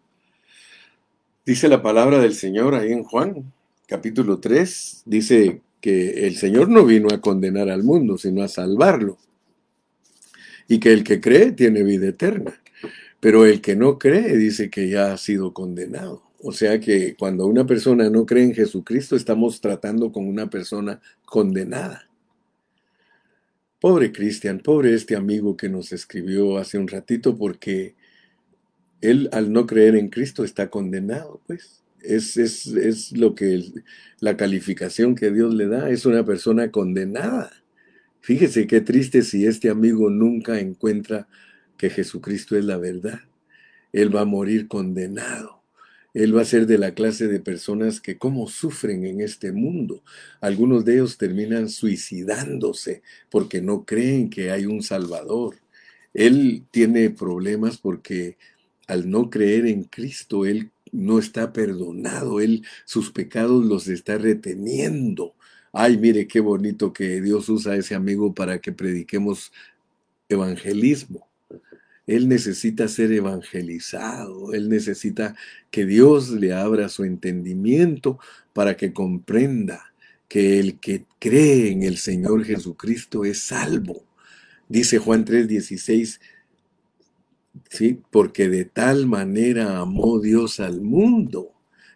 Dice 1.44 1.68
la 1.68 1.82
palabra 1.82 2.20
del 2.20 2.36
Señor 2.36 2.76
ahí 2.76 2.92
en 2.92 3.04
Juan, 3.04 3.52
capítulo 3.88 4.40
3, 4.40 5.02
dice 5.08 5.62
que 5.82 6.28
el 6.28 6.36
Señor 6.36 6.70
no 6.70 6.86
vino 6.86 7.08
a 7.12 7.20
condenar 7.20 7.68
al 7.70 7.84
mundo, 7.84 8.20
sino 8.20 8.44
a 8.44 8.48
salvarlo. 8.48 9.18
Y 10.68 10.80
que 10.80 10.94
el 10.94 11.04
que 11.04 11.20
cree 11.20 11.52
tiene 11.52 11.82
vida 11.82 12.10
eterna. 12.10 12.62
Pero 13.20 13.48
el 13.48 13.60
que 13.60 13.76
no 13.76 13.98
cree 13.98 14.38
dice 14.38 14.70
que 14.70 14.88
ya 14.88 15.14
ha 15.14 15.18
sido 15.18 15.52
condenado. 15.52 16.22
O 16.44 16.52
sea 16.52 16.80
que 16.80 17.16
cuando 17.16 17.48
una 17.48 17.66
persona 17.66 18.08
no 18.12 18.28
cree 18.28 18.44
en 18.44 18.54
Jesucristo, 18.54 19.16
estamos 19.16 19.62
tratando 19.62 20.12
con 20.12 20.28
una 20.28 20.48
persona 20.48 21.02
condenada. 21.26 22.08
Pobre 23.80 24.12
Cristian, 24.12 24.60
pobre 24.60 24.94
este 24.94 25.16
amigo 25.16 25.58
que 25.58 25.70
nos 25.70 25.92
escribió 25.92 26.60
hace 26.60 26.78
un 26.78 26.88
ratito 26.88 27.36
porque 27.36 27.96
él 29.02 29.30
al 29.32 29.52
no 29.52 29.66
creer 29.66 29.96
en 29.96 30.10
Cristo 30.10 30.44
está 30.44 30.70
condenado, 30.70 31.42
pues. 31.48 31.84
Es, 32.02 32.36
es, 32.38 32.66
es 32.66 33.12
lo 33.12 33.36
que 33.36 33.64
la 34.20 34.36
calificación 34.36 35.14
que 35.14 35.30
Dios 35.30 35.54
le 35.54 35.68
da, 35.68 35.92
es 35.92 36.08
una 36.08 36.26
persona 36.26 36.72
condenada. 36.72 37.52
Fíjese 38.22 38.66
qué 38.66 38.82
triste 38.82 39.22
si 39.22 39.46
este 39.46 39.70
amigo 39.70 40.10
nunca 40.10 40.60
encuentra 40.60 41.28
que 41.78 41.92
Jesucristo 41.92 42.58
es 42.58 42.66
la 42.66 42.78
verdad. 42.78 43.20
Él 43.94 44.16
va 44.16 44.22
a 44.22 44.26
morir 44.26 44.68
condenado. 44.68 45.62
Él 46.14 46.36
va 46.36 46.42
a 46.42 46.46
ser 46.46 46.68
de 46.68 46.78
la 46.78 46.94
clase 46.94 47.28
de 47.28 47.40
personas 47.40 48.02
que 48.02 48.18
cómo 48.18 48.48
sufren 48.50 49.06
en 49.06 49.22
este 49.22 49.52
mundo. 49.52 50.04
Algunos 50.42 50.84
de 50.86 50.96
ellos 50.96 51.18
terminan 51.18 51.70
suicidándose 51.70 53.02
porque 53.30 53.62
no 53.62 53.86
creen 53.86 54.30
que 54.30 54.52
hay 54.52 54.66
un 54.66 54.84
Salvador. 54.84 55.56
Él 56.14 56.64
tiene 56.72 57.10
problemas 57.10 57.78
porque 57.78 58.38
al 58.88 59.10
no 59.10 59.30
creer 59.30 59.66
en 59.68 59.84
Cristo, 59.84 60.46
Él 60.46 60.72
no 60.92 61.20
está 61.20 61.54
perdonado, 61.54 62.42
Él 62.42 62.66
sus 62.86 63.12
pecados 63.12 63.66
los 63.66 63.88
está 63.88 64.18
reteniendo. 64.18 65.36
Ay, 65.74 65.98
mire 65.98 66.28
qué 66.28 66.40
bonito 66.40 66.92
que 66.92 67.22
Dios 67.22 67.48
usa 67.50 67.74
a 67.74 67.78
ese 67.78 67.96
amigo 67.96 68.34
para 68.34 68.60
que 68.60 68.72
prediquemos 68.72 69.52
evangelismo. 70.28 71.28
Él 72.08 72.28
necesita 72.28 72.88
ser 72.88 73.12
evangelizado, 73.12 74.54
él 74.54 74.70
necesita 74.70 75.36
que 75.70 75.86
Dios 75.86 76.32
le 76.32 76.52
abra 76.54 76.90
su 76.90 77.06
entendimiento 77.06 78.20
para 78.54 78.76
que 78.76 78.92
comprenda 78.92 79.94
que 80.28 80.60
el 80.60 80.80
que 80.80 81.06
cree 81.20 81.72
en 81.72 81.84
el 81.84 81.98
Señor 81.98 82.44
Jesucristo 82.44 83.24
es 83.24 83.40
salvo 83.40 84.04
Dice 84.72 85.00
Juan 85.00 85.26
3:16, 85.26 86.22
¿sí? 87.72 88.02
Porque 88.12 88.50
de 88.50 88.66
tal 88.66 89.08
manera 89.08 89.80
amó 89.80 90.20
Dios 90.20 90.60
al 90.60 90.82
mundo 90.82 91.54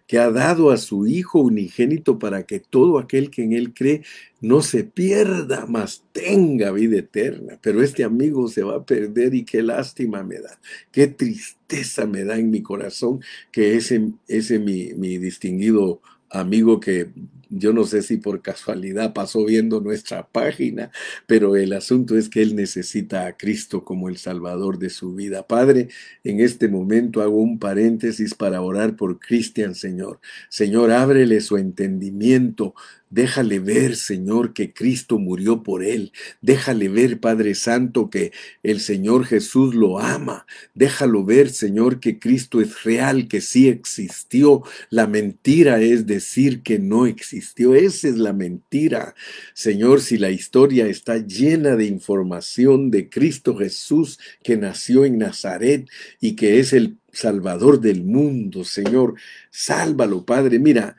que 0.07 0.19
ha 0.19 0.31
dado 0.31 0.69
a 0.71 0.77
su 0.77 1.07
Hijo 1.07 1.39
unigénito 1.39 2.19
para 2.19 2.43
que 2.43 2.59
todo 2.59 2.99
aquel 2.99 3.29
que 3.29 3.43
en 3.43 3.53
Él 3.53 3.73
cree 3.73 4.03
no 4.39 4.61
se 4.61 4.83
pierda, 4.83 5.65
mas 5.65 6.03
tenga 6.11 6.71
vida 6.71 6.99
eterna. 6.99 7.59
Pero 7.61 7.81
este 7.81 8.03
amigo 8.03 8.47
se 8.47 8.63
va 8.63 8.77
a 8.77 8.85
perder 8.85 9.33
y 9.33 9.43
qué 9.43 9.63
lástima 9.63 10.23
me 10.23 10.39
da, 10.39 10.59
qué 10.91 11.07
tristeza 11.07 12.05
me 12.05 12.23
da 12.23 12.37
en 12.37 12.51
mi 12.51 12.61
corazón 12.61 13.19
que 13.51 13.75
ese, 13.75 14.11
ese 14.27 14.59
mi, 14.59 14.93
mi 14.93 15.17
distinguido 15.17 16.01
amigo 16.29 16.79
que 16.79 17.09
yo 17.49 17.73
no 17.73 17.85
sé 17.85 18.01
si 18.01 18.17
por 18.17 18.41
casualidad 18.41 19.13
pasó 19.13 19.45
viendo 19.45 19.81
nuestra 19.81 20.27
página, 20.27 20.91
pero 21.27 21.55
el 21.55 21.73
asunto 21.73 22.17
es 22.17 22.29
que 22.29 22.41
él 22.41 22.55
necesita 22.55 23.25
a 23.25 23.37
Cristo 23.37 23.83
como 23.83 24.09
el 24.09 24.17
Salvador 24.17 24.79
de 24.79 24.89
su 24.89 25.13
vida. 25.13 25.47
Padre, 25.47 25.89
en 26.23 26.39
este 26.39 26.67
momento 26.67 27.21
hago 27.21 27.37
un 27.37 27.59
paréntesis 27.59 28.33
para 28.33 28.61
orar 28.61 28.95
por 28.95 29.19
Cristian, 29.19 29.75
Señor. 29.75 30.19
Señor, 30.49 30.91
ábrele 30.91 31.41
su 31.41 31.57
entendimiento 31.57 32.73
Déjale 33.15 33.59
ver, 33.59 33.95
Señor, 33.95 34.51
que 34.51 34.73
Cristo 34.73 35.19
murió 35.19 35.63
por 35.63 35.83
él. 35.83 36.11
Déjale 36.41 36.89
ver, 36.89 37.19
Padre 37.21 37.55
Santo, 37.55 38.09
que 38.09 38.33
el 38.61 38.81
Señor 38.81 39.25
Jesús 39.25 39.73
lo 39.73 39.99
ama. 39.99 40.45
Déjalo 40.73 41.23
ver, 41.23 41.49
Señor, 41.49 41.99
que 41.99 42.19
Cristo 42.19 42.59
es 42.59 42.83
real, 42.83 43.29
que 43.29 43.39
sí 43.39 43.69
existió. 43.69 44.63
La 44.89 45.07
mentira 45.07 45.79
es 45.81 46.07
decir 46.07 46.61
que 46.61 46.77
no 46.77 47.05
Esa 47.37 48.07
es 48.07 48.17
la 48.17 48.33
mentira. 48.33 49.15
Señor, 49.53 50.01
si 50.01 50.17
la 50.17 50.29
historia 50.29 50.87
está 50.87 51.17
llena 51.17 51.75
de 51.75 51.85
información 51.85 52.91
de 52.91 53.09
Cristo 53.09 53.55
Jesús 53.55 54.19
que 54.43 54.57
nació 54.57 55.05
en 55.05 55.17
Nazaret 55.17 55.87
y 56.19 56.35
que 56.35 56.59
es 56.59 56.73
el 56.73 56.97
Salvador 57.11 57.79
del 57.79 58.03
mundo, 58.03 58.63
Señor, 58.63 59.15
sálvalo, 59.51 60.25
Padre. 60.25 60.59
Mira, 60.59 60.97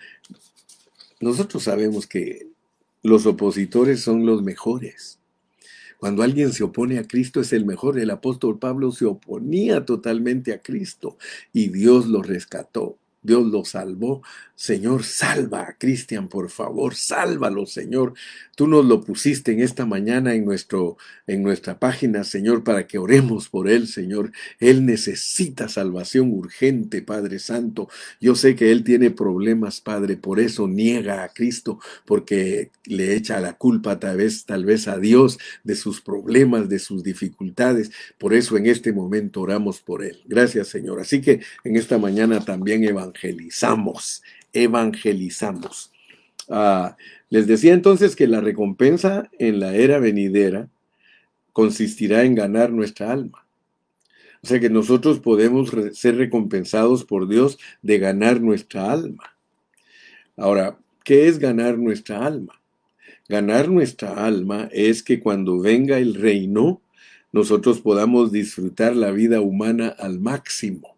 nosotros 1.21 1.63
sabemos 1.65 2.07
que 2.07 2.47
los 3.03 3.27
opositores 3.27 4.01
son 4.01 4.27
los 4.27 4.43
mejores. 4.43 5.19
Cuando 5.99 6.23
alguien 6.23 6.53
se 6.53 6.63
opone 6.63 6.99
a 6.99 7.07
Cristo 7.07 7.41
es 7.41 7.53
el 7.53 7.65
mejor. 7.65 7.99
El 7.99 8.11
apóstol 8.11 8.59
Pablo 8.59 8.93
se 8.93 9.07
oponía 9.07 9.85
totalmente 9.85 10.53
a 10.53 10.61
Cristo 10.61 11.17
y 11.53 11.69
Dios 11.69 12.07
lo 12.07 12.23
rescató. 12.23 12.99
Dios 13.23 13.47
lo 13.47 13.65
salvó. 13.65 14.23
Señor, 14.57 15.05
salva 15.05 15.69
a 15.69 15.77
Cristian, 15.77 16.29
por 16.29 16.49
favor, 16.49 16.95
sálvalo, 16.95 17.67
Señor. 17.67 18.15
Tú 18.57 18.67
nos 18.67 18.87
lo 18.87 19.03
pusiste 19.03 19.53
en 19.53 19.61
esta 19.61 19.85
mañana 19.85 20.35
en, 20.35 20.47
nuestro, 20.47 20.97
en 21.27 21.43
nuestra 21.43 21.79
página, 21.79 22.25
Señor, 22.25 22.65
para 22.65 22.87
que 22.87 22.97
oremos 22.97 23.51
por 23.51 23.69
él, 23.69 23.87
Señor. 23.87 24.33
Él 24.59 24.87
necesita 24.87 25.69
salvación 25.69 26.33
urgente, 26.33 27.03
Padre 27.03 27.39
Santo. 27.39 27.91
Yo 28.19 28.35
sé 28.35 28.57
que 28.57 28.73
él 28.73 28.83
tiene 28.83 29.11
problemas, 29.11 29.83
Padre, 29.83 30.17
por 30.17 30.41
eso 30.41 30.67
niega 30.69 31.23
a 31.23 31.29
Cristo, 31.29 31.79
porque 32.07 32.71
le 32.87 33.15
echa 33.15 33.41
la 33.41 33.59
culpa 33.59 34.01
tal 34.01 34.17
vez, 34.17 34.47
tal 34.47 34.65
vez 34.65 34.89
a 34.89 34.97
Dios 34.97 35.39
de 35.65 35.77
sus 35.77 36.01
problemas, 36.01 36.71
de 36.71 36.79
sus 36.79 37.03
dificultades. 37.03 37.91
Por 38.17 38.33
eso 38.33 38.57
en 38.57 38.65
este 38.65 38.95
momento 38.95 39.43
oramos 39.43 39.81
por 39.81 40.03
él. 40.03 40.23
Gracias, 40.25 40.69
Señor. 40.69 40.99
Así 40.99 41.21
que 41.21 41.43
en 41.63 41.77
esta 41.77 41.99
mañana 41.99 42.43
también 42.43 42.85
evangelizamos 42.85 44.23
evangelizamos. 44.63 45.93
Ah, 46.49 46.97
les 47.29 47.47
decía 47.47 47.75
entonces 47.75 48.15
que 48.15 48.27
la 48.27 48.41
recompensa 48.41 49.29
en 49.39 49.61
la 49.61 49.75
era 49.75 49.99
venidera 49.99 50.69
consistirá 51.53 52.25
en 52.25 52.35
ganar 52.35 52.71
nuestra 52.71 53.11
alma. 53.11 53.47
O 54.43 54.47
sea 54.47 54.61
que 54.61 54.71
nosotros 54.71 55.19
podemos 55.19 55.73
ser 55.93 56.17
recompensados 56.17 57.05
por 57.05 57.27
Dios 57.27 57.59
de 57.83 57.99
ganar 57.99 58.41
nuestra 58.41 58.93
alma. 58.93 59.35
Ahora, 60.37 60.79
¿qué 61.03 61.27
es 61.27 61.39
ganar 61.39 61.79
nuestra 61.79 62.25
alma? 62.25 62.61
Ganar 63.29 63.69
nuestra 63.69 64.25
alma 64.25 64.69
es 64.71 65.03
que 65.03 65.19
cuando 65.19 65.59
venga 65.59 65.99
el 65.99 66.15
reino, 66.15 66.81
nosotros 67.33 67.81
podamos 67.81 68.31
disfrutar 68.31 68.95
la 68.95 69.11
vida 69.11 69.41
humana 69.41 69.89
al 69.89 70.21
máximo. 70.21 70.97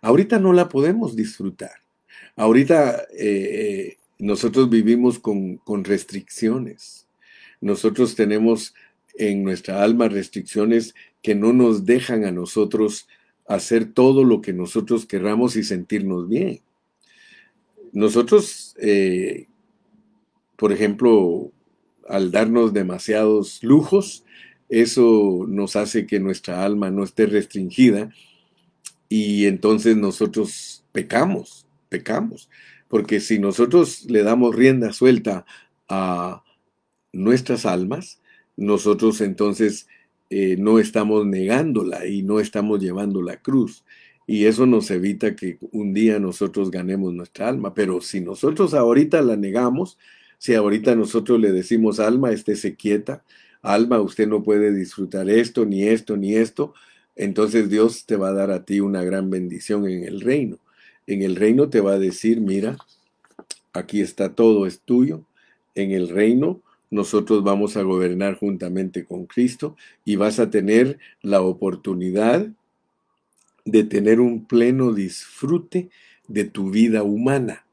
Ahorita 0.00 0.38
no 0.38 0.52
la 0.52 0.68
podemos 0.68 1.16
disfrutar. 1.16 1.79
Ahorita 2.40 3.06
eh, 3.18 3.98
nosotros 4.18 4.70
vivimos 4.70 5.18
con, 5.18 5.58
con 5.58 5.84
restricciones. 5.84 7.06
Nosotros 7.60 8.14
tenemos 8.14 8.74
en 9.12 9.44
nuestra 9.44 9.82
alma 9.82 10.08
restricciones 10.08 10.94
que 11.20 11.34
no 11.34 11.52
nos 11.52 11.84
dejan 11.84 12.24
a 12.24 12.32
nosotros 12.32 13.06
hacer 13.46 13.92
todo 13.92 14.24
lo 14.24 14.40
que 14.40 14.54
nosotros 14.54 15.04
querramos 15.04 15.54
y 15.56 15.64
sentirnos 15.64 16.30
bien. 16.30 16.62
Nosotros, 17.92 18.74
eh, 18.80 19.46
por 20.56 20.72
ejemplo, 20.72 21.52
al 22.08 22.30
darnos 22.30 22.72
demasiados 22.72 23.62
lujos, 23.62 24.24
eso 24.70 25.44
nos 25.46 25.76
hace 25.76 26.06
que 26.06 26.20
nuestra 26.20 26.64
alma 26.64 26.90
no 26.90 27.04
esté 27.04 27.26
restringida 27.26 28.10
y 29.10 29.44
entonces 29.44 29.94
nosotros 29.98 30.86
pecamos 30.92 31.59
pecamos. 31.90 32.48
Porque 32.88 33.20
si 33.20 33.38
nosotros 33.38 34.06
le 34.08 34.22
damos 34.22 34.56
rienda 34.56 34.92
suelta 34.94 35.44
a 35.88 36.42
nuestras 37.12 37.66
almas, 37.66 38.20
nosotros 38.56 39.20
entonces 39.20 39.86
eh, 40.30 40.56
no 40.58 40.78
estamos 40.78 41.26
negándola 41.26 42.06
y 42.06 42.22
no 42.22 42.40
estamos 42.40 42.80
llevando 42.80 43.20
la 43.20 43.36
cruz. 43.42 43.84
Y 44.26 44.46
eso 44.46 44.64
nos 44.64 44.90
evita 44.90 45.36
que 45.36 45.58
un 45.72 45.92
día 45.92 46.18
nosotros 46.18 46.70
ganemos 46.70 47.12
nuestra 47.12 47.48
alma. 47.48 47.74
Pero 47.74 48.00
si 48.00 48.20
nosotros 48.20 48.74
ahorita 48.74 49.22
la 49.22 49.36
negamos, 49.36 49.98
si 50.38 50.54
ahorita 50.54 50.94
nosotros 50.94 51.40
le 51.40 51.52
decimos, 51.52 52.00
alma, 52.00 52.30
estése 52.32 52.76
quieta, 52.76 53.24
alma, 53.60 54.00
usted 54.00 54.26
no 54.26 54.42
puede 54.42 54.72
disfrutar 54.72 55.28
esto, 55.28 55.66
ni 55.66 55.84
esto, 55.84 56.16
ni 56.16 56.34
esto, 56.34 56.74
entonces 57.16 57.68
Dios 57.68 58.06
te 58.06 58.16
va 58.16 58.28
a 58.28 58.32
dar 58.32 58.50
a 58.50 58.64
ti 58.64 58.80
una 58.80 59.04
gran 59.04 59.30
bendición 59.30 59.86
en 59.88 60.04
el 60.04 60.20
reino 60.20 60.58
en 61.10 61.22
el 61.22 61.34
reino 61.34 61.68
te 61.68 61.80
va 61.80 61.94
a 61.94 61.98
decir, 61.98 62.40
mira, 62.40 62.78
aquí 63.72 64.00
está 64.00 64.34
todo, 64.34 64.64
es 64.66 64.80
tuyo. 64.80 65.24
En 65.74 65.90
el 65.90 66.08
reino 66.08 66.60
nosotros 66.88 67.42
vamos 67.42 67.76
a 67.76 67.82
gobernar 67.82 68.36
juntamente 68.36 69.04
con 69.04 69.26
Cristo 69.26 69.76
y 70.04 70.14
vas 70.14 70.38
a 70.38 70.50
tener 70.50 70.98
la 71.20 71.40
oportunidad 71.40 72.48
de 73.64 73.84
tener 73.84 74.20
un 74.20 74.46
pleno 74.46 74.92
disfrute 74.92 75.90
de 76.28 76.44
tu 76.44 76.70
vida 76.70 77.02
humana. 77.02 77.64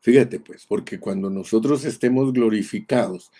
Fíjate 0.00 0.40
pues, 0.40 0.64
porque 0.66 0.98
cuando 0.98 1.28
nosotros 1.28 1.84
estemos 1.84 2.32
glorificados 2.32 3.30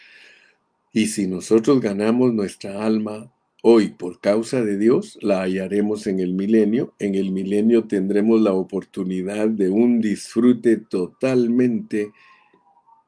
y 0.92 1.06
si 1.06 1.26
nosotros 1.26 1.80
ganamos 1.80 2.34
nuestra 2.34 2.84
alma 2.84 3.32
Hoy, 3.62 3.88
por 3.88 4.20
causa 4.20 4.62
de 4.62 4.78
Dios, 4.78 5.18
la 5.20 5.42
hallaremos 5.42 6.06
en 6.06 6.20
el 6.20 6.32
milenio. 6.32 6.94
En 7.00 7.16
el 7.16 7.32
milenio 7.32 7.88
tendremos 7.88 8.40
la 8.40 8.52
oportunidad 8.52 9.48
de 9.48 9.68
un 9.68 10.00
disfrute 10.00 10.76
totalmente, 10.76 12.12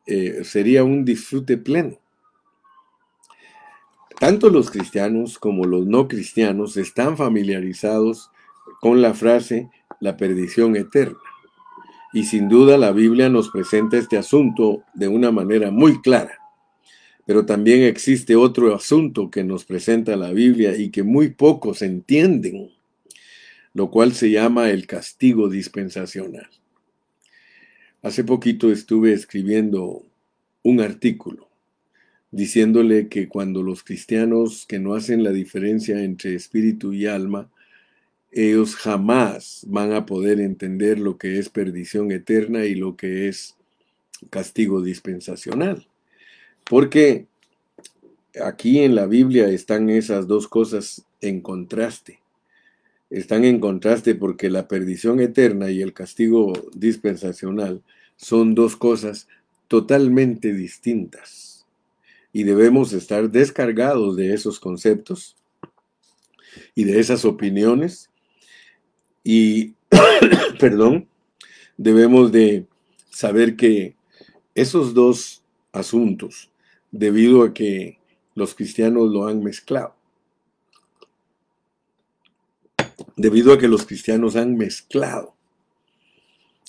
eh, 0.06 0.42
sería 0.42 0.82
un 0.82 1.04
disfrute 1.04 1.56
pleno. 1.56 1.98
Tanto 4.18 4.50
los 4.50 4.72
cristianos 4.72 5.38
como 5.38 5.66
los 5.66 5.86
no 5.86 6.08
cristianos 6.08 6.76
están 6.76 7.16
familiarizados 7.16 8.30
con 8.80 9.00
la 9.00 9.14
frase 9.14 9.70
la 10.00 10.16
perdición 10.16 10.74
eterna. 10.74 11.18
Y 12.12 12.24
sin 12.24 12.48
duda 12.48 12.76
la 12.76 12.90
Biblia 12.90 13.28
nos 13.28 13.50
presenta 13.50 13.98
este 13.98 14.18
asunto 14.18 14.82
de 14.94 15.06
una 15.06 15.30
manera 15.30 15.70
muy 15.70 16.00
clara. 16.00 16.39
Pero 17.26 17.46
también 17.46 17.83
existe 17.83 18.37
otro 18.37 18.74
asunto 18.74 19.30
que 19.30 19.44
nos 19.44 19.64
presenta 19.64 20.16
la 20.16 20.33
Biblia 20.33 20.76
y 20.76 20.90
que 20.90 21.02
muy 21.02 21.30
pocos 21.30 21.83
entienden, 21.83 22.70
lo 23.74 23.90
cual 23.90 24.12
se 24.14 24.30
llama 24.30 24.70
el 24.70 24.87
castigo 24.87 25.48
dispensacional. 25.48 26.48
Hace 28.02 28.24
poquito 28.24 28.72
estuve 28.72 29.12
escribiendo 29.12 30.04
un 30.62 30.80
artículo 30.80 31.50
diciéndole 32.30 33.09
que 33.09 33.28
cuando 33.28 33.62
los 33.62 33.83
cristianos 33.83 34.64
que 34.66 34.78
no 34.78 34.94
hacen 34.94 35.24
la 35.24 35.33
diferencia 35.33 36.02
entre 36.02 36.35
espíritu 36.35 36.92
y 36.92 37.06
alma, 37.06 37.50
ellos 38.30 38.76
jamás 38.76 39.64
van 39.66 39.92
a 39.92 40.06
poder 40.06 40.40
entender 40.40 40.98
lo 40.98 41.18
que 41.18 41.38
es 41.38 41.48
perdición 41.48 42.12
eterna 42.12 42.64
y 42.64 42.76
lo 42.76 42.96
que 42.96 43.28
es 43.28 43.56
castigo 44.30 44.80
dispensacional. 44.83 45.89
Porque 46.64 47.27
aquí 48.42 48.81
en 48.81 48.94
la 48.94 49.07
Biblia 49.07 49.49
están 49.49 49.90
esas 49.90 50.27
dos 50.27 50.49
cosas 50.49 51.05
en 51.20 51.40
contraste. 51.40 52.20
Están 53.11 53.44
en 53.44 53.59
contraste 53.59 54.14
porque 54.14 54.51
la 54.51 54.68
perdición 54.68 55.20
eterna 55.20 55.70
y 55.70 55.83
el 55.83 55.92
castigo 55.92 56.53
dispensacional 56.75 57.83
son 58.16 58.55
dos 58.55 58.77
cosas 58.77 59.27
totalmente 59.68 60.53
distintas. 60.53 61.49
y 62.33 62.44
debemos 62.44 62.92
estar 62.92 63.29
descargados 63.31 64.16
de 64.16 64.33
esos 64.35 64.61
conceptos 64.61 65.37
y 66.75 66.85
de 66.85 67.01
esas 67.01 67.25
opiniones 67.25 68.11
y, 69.25 69.75
perdón, 70.61 71.09
debemos 71.77 72.31
de 72.33 72.66
saber 73.11 73.57
que 73.57 73.96
esos 74.55 74.94
dos 74.94 75.42
asuntos, 75.73 76.49
debido 76.90 77.42
a 77.42 77.55
que 77.55 77.98
los 78.35 78.55
cristianos 78.55 79.11
lo 79.11 79.26
han 79.26 79.42
mezclado, 79.42 79.94
debido 83.16 83.53
a 83.53 83.59
que 83.59 83.68
los 83.68 83.87
cristianos 83.87 84.37
han 84.37 84.57
mezclado 84.57 85.35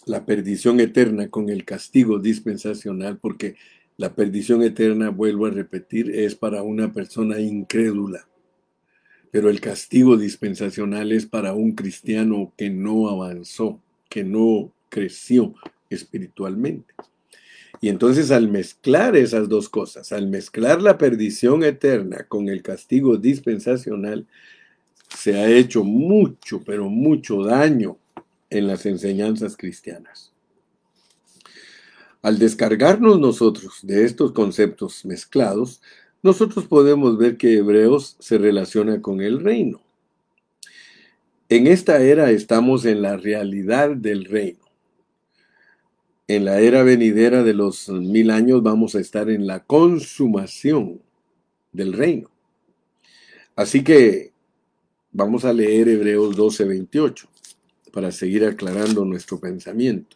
la 0.05 0.25
perdición 0.25 0.79
eterna 0.79 1.29
con 1.29 1.49
el 1.49 1.63
castigo 1.63 2.19
dispensacional, 2.19 3.17
porque 3.19 3.55
la 3.97 4.15
perdición 4.15 4.63
eterna, 4.63 5.09
vuelvo 5.09 5.45
a 5.45 5.51
repetir, 5.51 6.09
es 6.11 6.35
para 6.35 6.63
una 6.63 6.91
persona 6.91 7.39
incrédula, 7.39 8.27
pero 9.31 9.49
el 9.49 9.61
castigo 9.61 10.17
dispensacional 10.17 11.11
es 11.11 11.25
para 11.25 11.53
un 11.53 11.73
cristiano 11.73 12.51
que 12.57 12.69
no 12.69 13.09
avanzó, 13.09 13.79
que 14.09 14.23
no 14.23 14.73
creció 14.89 15.53
espiritualmente. 15.89 16.93
Y 17.81 17.89
entonces 17.89 18.29
al 18.29 18.47
mezclar 18.47 19.15
esas 19.15 19.49
dos 19.49 19.67
cosas, 19.67 20.11
al 20.11 20.27
mezclar 20.27 20.83
la 20.83 20.99
perdición 20.99 21.63
eterna 21.63 22.25
con 22.27 22.47
el 22.47 22.61
castigo 22.61 23.17
dispensacional, 23.17 24.27
se 25.17 25.37
ha 25.37 25.49
hecho 25.49 25.83
mucho, 25.83 26.61
pero 26.63 26.89
mucho 26.89 27.43
daño 27.43 27.97
en 28.51 28.67
las 28.67 28.85
enseñanzas 28.85 29.57
cristianas. 29.57 30.31
Al 32.21 32.37
descargarnos 32.37 33.19
nosotros 33.19 33.79
de 33.81 34.05
estos 34.05 34.31
conceptos 34.31 35.03
mezclados, 35.03 35.81
nosotros 36.21 36.65
podemos 36.67 37.17
ver 37.17 37.35
que 37.37 37.57
Hebreos 37.57 38.15
se 38.19 38.37
relaciona 38.37 39.01
con 39.01 39.21
el 39.21 39.39
reino. 39.39 39.81
En 41.49 41.65
esta 41.65 41.99
era 41.99 42.29
estamos 42.29 42.85
en 42.85 43.01
la 43.01 43.17
realidad 43.17 43.89
del 43.95 44.25
reino. 44.25 44.60
En 46.33 46.45
la 46.45 46.61
era 46.61 46.81
venidera 46.83 47.43
de 47.43 47.53
los 47.53 47.89
mil 47.89 48.31
años 48.31 48.63
vamos 48.63 48.95
a 48.95 49.01
estar 49.01 49.29
en 49.29 49.47
la 49.47 49.65
consumación 49.65 51.01
del 51.73 51.91
reino. 51.91 52.31
Así 53.53 53.83
que 53.83 54.31
vamos 55.11 55.43
a 55.43 55.51
leer 55.51 55.89
Hebreos 55.89 56.37
12:28 56.37 57.27
para 57.91 58.13
seguir 58.13 58.45
aclarando 58.45 59.03
nuestro 59.03 59.41
pensamiento. 59.41 60.15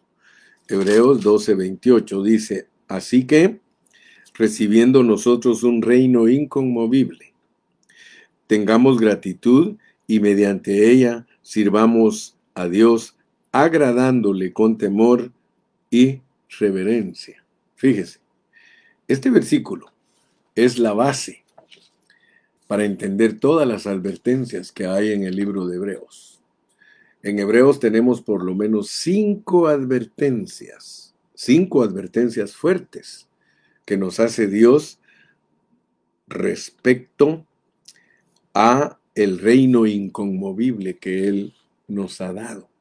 Hebreos 0.70 1.22
12:28 1.22 2.24
dice, 2.24 2.70
así 2.88 3.26
que, 3.28 3.60
recibiendo 4.36 5.04
nosotros 5.04 5.64
un 5.64 5.82
reino 5.82 6.30
inconmovible, 6.30 7.34
tengamos 8.48 9.02
gratitud 9.02 9.76
y 10.08 10.22
mediante 10.22 10.90
ella 10.90 11.28
sirvamos 11.42 12.38
a 12.54 12.70
Dios 12.70 13.18
agradándole 13.52 14.54
con 14.54 14.78
temor 14.78 15.35
y 15.96 16.22
reverencia. 16.60 17.42
Fíjese, 17.76 18.20
este 19.08 19.30
versículo 19.30 19.94
es 20.54 20.78
la 20.78 20.92
base 20.92 21.46
para 22.68 22.84
entender 22.84 23.40
todas 23.40 23.66
las 23.66 23.88
advertencias 23.88 24.74
que 24.74 24.88
hay 24.88 25.14
en 25.14 25.24
el 25.24 25.38
libro 25.38 25.66
de 25.68 25.78
Hebreos. 25.78 26.42
En 27.24 27.40
Hebreos 27.40 27.80
tenemos 27.80 28.22
por 28.22 28.44
lo 28.44 28.56
menos 28.56 28.90
cinco 28.90 29.70
advertencias, 29.70 31.16
cinco 31.34 31.82
advertencias 31.82 32.58
fuertes 32.58 33.30
que 33.86 33.96
nos 33.96 34.20
hace 34.20 34.48
Dios 34.48 35.00
respecto 36.28 37.46
a 38.54 39.00
el 39.14 39.40
reino 39.40 39.86
inconmovible 39.86 40.98
que 40.98 41.30
Él 41.30 41.54
nos 41.88 42.20
ha 42.20 42.34
dado. 42.34 42.75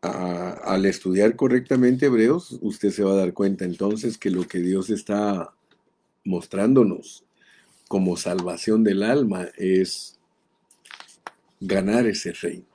Al 0.00 0.86
estudiar 0.86 1.34
correctamente 1.36 2.06
Hebreos, 2.06 2.58
usted 2.60 2.90
se 2.90 3.02
va 3.02 3.12
a 3.12 3.16
dar 3.16 3.32
cuenta 3.32 3.64
entonces 3.64 4.16
que 4.16 4.30
lo 4.30 4.46
que 4.46 4.60
Dios 4.60 4.90
está 4.90 5.52
mostrándonos 6.24 7.24
como 7.88 8.16
salvación 8.16 8.84
del 8.84 9.02
alma 9.02 9.48
es 9.56 10.18
ganar 11.60 12.06
ese 12.06 12.32
reino, 12.32 12.66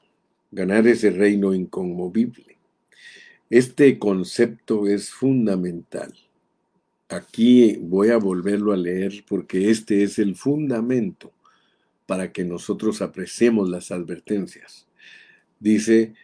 ganar 0.51 0.87
ese 0.87 1.11
reino 1.11 1.53
inconmovible. 1.53 2.57
Este 3.49 3.99
concepto 3.99 4.87
es 4.87 5.11
fundamental. 5.11 6.13
Aquí 7.09 7.77
voy 7.79 8.09
a 8.09 8.17
volverlo 8.17 8.73
a 8.73 8.77
leer 8.77 9.23
porque 9.27 9.69
este 9.69 10.03
es 10.03 10.17
el 10.17 10.35
fundamento 10.35 11.31
para 12.07 12.31
que 12.31 12.43
nosotros 12.43 13.01
apreciemos 13.01 13.69
las 13.69 13.91
advertencias. 13.91 14.87
Dice 15.59 16.15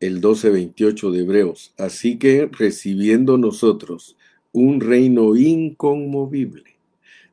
el 0.00 0.20
12:28 0.20 1.10
de 1.10 1.20
Hebreos, 1.20 1.74
así 1.76 2.18
que 2.18 2.46
recibiendo 2.46 3.38
nosotros 3.38 4.16
un 4.52 4.80
reino 4.80 5.36
inconmovible, 5.36 6.76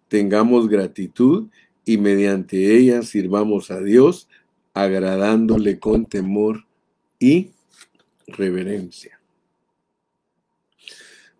tengamos 0.07 0.67
gratitud 0.67 1.47
y 1.85 1.97
mediante 1.97 2.75
ella 2.75 3.03
sirvamos 3.03 3.71
a 3.71 3.79
Dios 3.81 4.27
agradándole 4.73 5.79
con 5.79 6.05
temor 6.05 6.65
y 7.19 7.51
reverencia. 8.27 9.19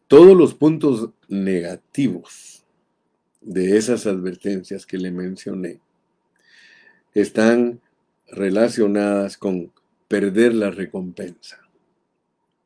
Todos 0.08 0.38
los 0.38 0.54
puntos 0.54 1.10
negativos 1.28 2.64
de 3.42 3.78
esas 3.78 4.06
advertencias 4.06 4.86
que 4.86 4.98
le 4.98 5.12
mencioné 5.12 5.80
están 7.14 7.82
relacionadas 8.28 9.38
con 9.38 9.72
perder 10.16 10.56
la 10.56 10.72
recompensa, 10.72 11.60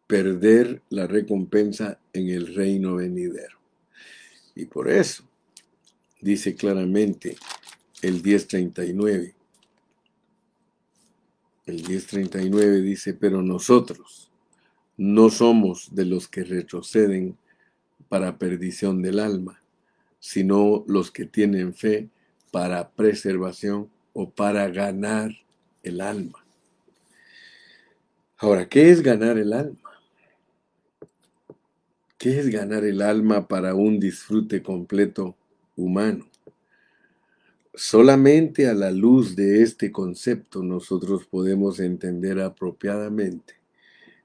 perder 0.06 0.84
la 0.92 1.08
recompensa 1.08 2.00
en 2.14 2.30
el 2.30 2.54
reino 2.54 2.98
venidero. 2.98 3.58
Y 4.54 4.66
por 4.66 4.88
eso 4.88 5.24
dice 6.22 6.54
claramente 6.54 7.38
el 8.04 8.22
1039, 8.22 9.34
el 11.66 11.76
1039 11.76 12.82
dice, 12.82 13.16
pero 13.16 13.42
nosotros 13.42 14.30
no 14.96 15.32
somos 15.32 15.96
de 15.96 16.06
los 16.06 16.28
que 16.28 16.44
retroceden 16.44 17.36
para 18.10 18.38
perdición 18.38 19.02
del 19.02 19.18
alma, 19.18 19.60
sino 20.20 20.84
los 20.88 21.10
que 21.10 21.26
tienen 21.26 21.74
fe 21.74 22.10
para 22.52 22.92
preservación 22.92 23.90
o 24.14 24.30
para 24.30 24.68
ganar 24.70 25.32
el 25.82 26.02
alma. 26.02 26.39
Ahora, 28.42 28.70
¿qué 28.70 28.90
es 28.90 29.02
ganar 29.02 29.38
el 29.38 29.52
alma? 29.52 29.92
¿Qué 32.18 32.40
es 32.40 32.50
ganar 32.50 32.86
el 32.86 33.02
alma 33.02 33.50
para 33.50 33.76
un 33.76 34.00
disfrute 34.00 34.64
completo 34.64 35.36
humano? 35.76 36.26
Solamente 37.74 38.70
a 38.70 38.74
la 38.74 38.92
luz 38.92 39.36
de 39.36 39.62
este 39.62 39.92
concepto 39.92 40.64
nosotros 40.64 41.26
podemos 41.26 41.82
entender 41.82 42.40
apropiadamente 42.40 43.56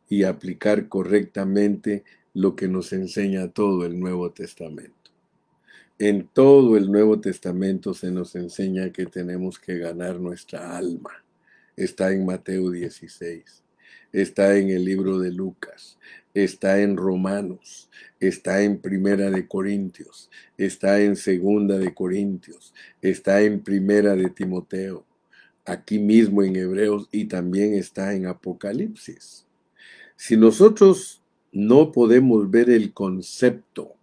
y 0.08 0.22
aplicar 0.22 0.88
correctamente 0.88 2.04
lo 2.34 2.54
que 2.54 2.68
nos 2.68 2.92
enseña 2.92 3.48
todo 3.48 3.84
el 3.84 3.98
Nuevo 3.98 4.30
Testamento. 4.30 5.10
En 5.98 6.28
todo 6.28 6.76
el 6.76 6.92
Nuevo 6.92 7.18
Testamento 7.18 7.94
se 7.94 8.12
nos 8.12 8.36
enseña 8.36 8.92
que 8.92 9.06
tenemos 9.06 9.58
que 9.58 9.76
ganar 9.78 10.20
nuestra 10.20 10.76
alma. 10.76 11.24
Está 11.76 12.12
en 12.12 12.24
Mateo 12.24 12.70
16, 12.70 13.63
está 14.12 14.56
en 14.56 14.70
el 14.70 14.84
libro 14.84 15.18
de 15.18 15.32
Lucas, 15.32 15.98
está 16.34 16.80
en 16.80 16.96
Romanos, 16.96 17.88
está 18.20 18.62
en 18.62 18.78
Primera 18.78 19.30
de 19.30 19.46
Corintios, 19.46 20.30
está 20.56 21.00
en 21.00 21.16
Segunda 21.16 21.78
de 21.78 21.94
Corintios, 21.94 22.74
está 23.02 23.42
en 23.42 23.60
Primera 23.60 24.14
de 24.14 24.30
Timoteo, 24.30 25.04
aquí 25.64 25.98
mismo 25.98 26.42
en 26.42 26.56
Hebreos 26.56 27.08
y 27.10 27.24
también 27.24 27.74
está 27.74 28.14
en 28.14 28.26
Apocalipsis. 28.26 29.46
Si 30.16 30.36
nosotros 30.36 31.22
no 31.52 31.92
podemos 31.92 32.50
ver 32.50 32.70
el 32.70 32.92
concepto 32.92 33.94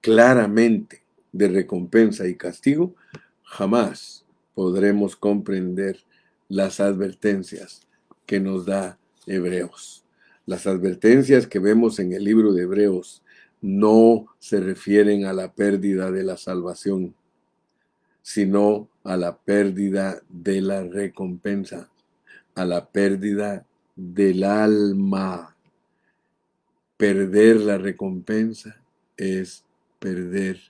claramente 0.00 1.02
de 1.32 1.48
recompensa 1.48 2.26
y 2.26 2.34
castigo, 2.34 2.94
jamás 3.42 4.24
podremos 4.54 5.16
comprender 5.16 5.98
las 6.48 6.80
advertencias 6.80 7.86
que 8.26 8.40
nos 8.40 8.66
da 8.66 8.98
Hebreos. 9.30 10.04
Las 10.46 10.66
advertencias 10.66 11.46
que 11.46 11.58
vemos 11.58 11.98
en 11.98 12.12
el 12.12 12.24
libro 12.24 12.52
de 12.52 12.62
Hebreos 12.62 13.22
no 13.60 14.26
se 14.38 14.60
refieren 14.60 15.24
a 15.24 15.32
la 15.32 15.52
pérdida 15.52 16.10
de 16.10 16.22
la 16.22 16.36
salvación, 16.36 17.14
sino 18.22 18.88
a 19.04 19.16
la 19.16 19.36
pérdida 19.36 20.22
de 20.28 20.60
la 20.60 20.82
recompensa, 20.84 21.90
a 22.54 22.64
la 22.64 22.86
pérdida 22.86 23.66
del 23.96 24.44
alma. 24.44 25.56
Perder 26.96 27.56
la 27.56 27.78
recompensa 27.78 28.80
es 29.16 29.64
perder 29.98 30.60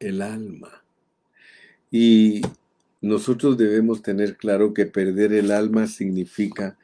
el 0.00 0.22
alma. 0.22 0.82
Y 1.90 2.42
nosotros 3.00 3.56
debemos 3.56 4.02
tener 4.02 4.36
claro 4.36 4.74
que 4.74 4.86
perder 4.86 5.32
el 5.32 5.50
alma 5.50 5.86
significa 5.86 6.76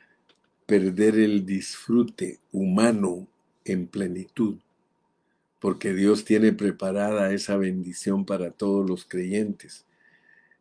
perder 0.67 1.19
el 1.19 1.45
disfrute 1.45 2.41
humano 2.53 3.29
en 3.65 3.87
plenitud, 3.87 4.57
porque 5.61 5.95
Dios 5.95 6.25
tiene 6.25 6.53
preparada 6.53 7.33
esa 7.33 7.57
bendición 7.57 8.25
para 8.25 8.51
todos 8.51 8.89
los 8.89 9.05
creyentes, 9.05 9.85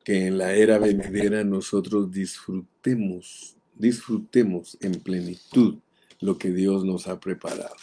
que 0.03 0.27
en 0.27 0.37
la 0.37 0.53
era 0.53 0.77
venidera 0.77 1.43
nosotros 1.43 2.11
disfrutemos, 2.11 3.55
disfrutemos 3.75 4.77
en 4.81 4.99
plenitud 4.99 5.77
lo 6.19 6.37
que 6.37 6.51
Dios 6.51 6.83
nos 6.83 7.07
ha 7.07 7.19
preparado. 7.19 7.75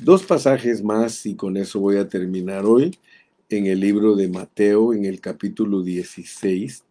Dos 0.00 0.24
pasajes 0.24 0.82
más 0.82 1.24
y 1.26 1.36
con 1.36 1.56
eso 1.56 1.78
voy 1.78 1.96
a 1.96 2.08
terminar 2.08 2.64
hoy 2.64 2.98
en 3.48 3.66
el 3.66 3.78
libro 3.78 4.16
de 4.16 4.28
Mateo, 4.28 4.92
en 4.92 5.04
el 5.04 5.20
capítulo 5.20 5.82
16. 5.82 6.84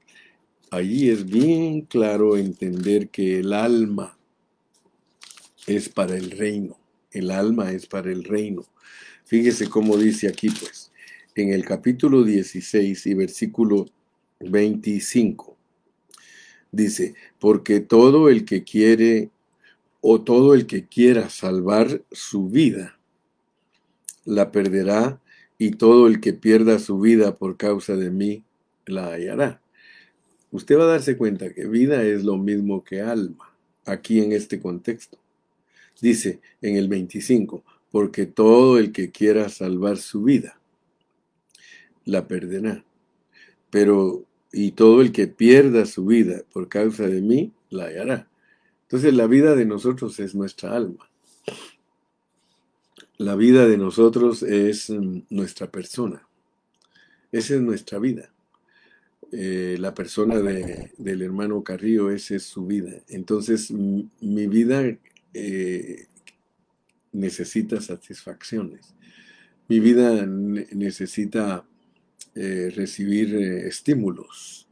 Allí 0.72 1.10
es 1.10 1.26
bien 1.26 1.82
claro 1.82 2.38
entender 2.38 3.10
que 3.10 3.40
el 3.40 3.52
alma 3.52 4.18
es 5.68 5.90
para 5.90 6.16
el 6.16 6.32
reino. 6.32 6.78
El 7.12 7.32
alma 7.32 7.72
es 7.72 7.86
para 7.86 8.12
el 8.12 8.24
reino. 8.24 8.66
Fíjese 9.26 9.70
cómo 9.70 9.98
dice 9.98 10.28
aquí, 10.28 10.50
pues, 10.50 10.92
en 11.36 11.54
el 11.54 11.66
capítulo 11.66 12.24
16 12.24 13.06
y 13.06 13.14
versículo 13.14 13.86
25. 14.40 15.58
Dice, 16.72 17.16
porque 17.40 17.80
todo 17.80 18.30
el 18.30 18.46
que 18.46 18.64
quiere 18.64 19.30
o 20.02 20.22
todo 20.22 20.54
el 20.54 20.66
que 20.66 20.86
quiera 20.88 21.30
salvar 21.30 22.04
su 22.12 22.50
vida, 22.50 23.00
la 24.26 24.52
perderá, 24.52 25.22
y 25.58 25.72
todo 25.72 26.08
el 26.08 26.20
que 26.20 26.34
pierda 26.34 26.78
su 26.78 27.00
vida 27.00 27.38
por 27.38 27.56
causa 27.56 27.96
de 27.96 28.12
mí, 28.12 28.44
la 28.86 29.14
hallará. 29.14 29.62
Usted 30.52 30.78
va 30.78 30.84
a 30.84 30.88
darse 30.88 31.16
cuenta 31.16 31.54
que 31.54 31.68
vida 31.68 32.04
es 32.04 32.24
lo 32.24 32.38
mismo 32.38 32.84
que 32.84 33.02
alma, 33.02 33.56
aquí 33.86 34.20
en 34.20 34.34
este 34.34 34.60
contexto. 34.60 35.23
Dice 36.04 36.42
en 36.62 36.76
el 36.76 36.90
25, 36.90 37.64
porque 37.90 38.26
todo 38.26 38.78
el 38.78 38.92
que 38.92 39.10
quiera 39.10 39.48
salvar 39.48 39.96
su 39.96 40.22
vida, 40.22 40.60
la 42.04 42.28
perderá. 42.28 42.84
Pero, 43.70 44.26
y 44.52 44.72
todo 44.72 45.02
el 45.02 45.14
que 45.14 45.28
pierda 45.28 45.86
su 45.86 46.06
vida 46.06 46.42
por 46.52 46.68
causa 46.68 47.08
de 47.08 47.22
mí, 47.22 47.54
la 47.70 47.86
hallará. 47.86 48.28
Entonces 48.82 49.14
la 49.14 49.28
vida 49.28 49.56
de 49.56 49.66
nosotros 49.66 50.20
es 50.20 50.36
nuestra 50.36 50.76
alma. 50.76 51.10
La 53.18 53.38
vida 53.38 53.66
de 53.66 53.78
nosotros 53.78 54.44
es 54.44 54.90
mm, 54.90 55.20
nuestra 55.30 55.72
persona. 55.72 56.28
Esa 57.32 57.56
es 57.56 57.62
nuestra 57.62 57.98
vida. 57.98 58.30
Eh, 59.32 59.78
la 59.80 59.94
persona 59.94 60.40
del 60.42 61.22
hermano 61.22 61.64
Carrillo, 61.64 62.12
esa 62.12 62.36
es 62.36 62.44
su 62.44 62.66
vida. 62.66 62.92
Entonces, 63.08 63.72
mi 63.72 64.48
vida 64.48 64.84
eh, 65.34 66.08
necesita 67.12 67.82
satisfacciones. 67.82 68.96
Mi 69.68 69.80
vida 69.80 70.26
necesita 70.26 71.66
eh, 72.36 72.72
recibir 72.76 73.36
estímulos, 73.36 74.68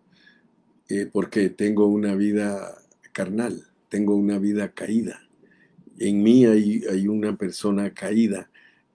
porque 1.13 1.49
tengo 1.49 1.87
una 1.87 2.15
vida 2.15 2.77
carnal 3.13 3.71
tengo 3.91 4.15
una 4.15 4.39
vida 4.39 4.71
caída. 4.71 5.21
En 5.99 6.23
mí 6.23 6.45
hay, 6.45 6.83
hay 6.89 7.07
una 7.09 7.35
persona 7.35 7.93
caída 7.93 8.49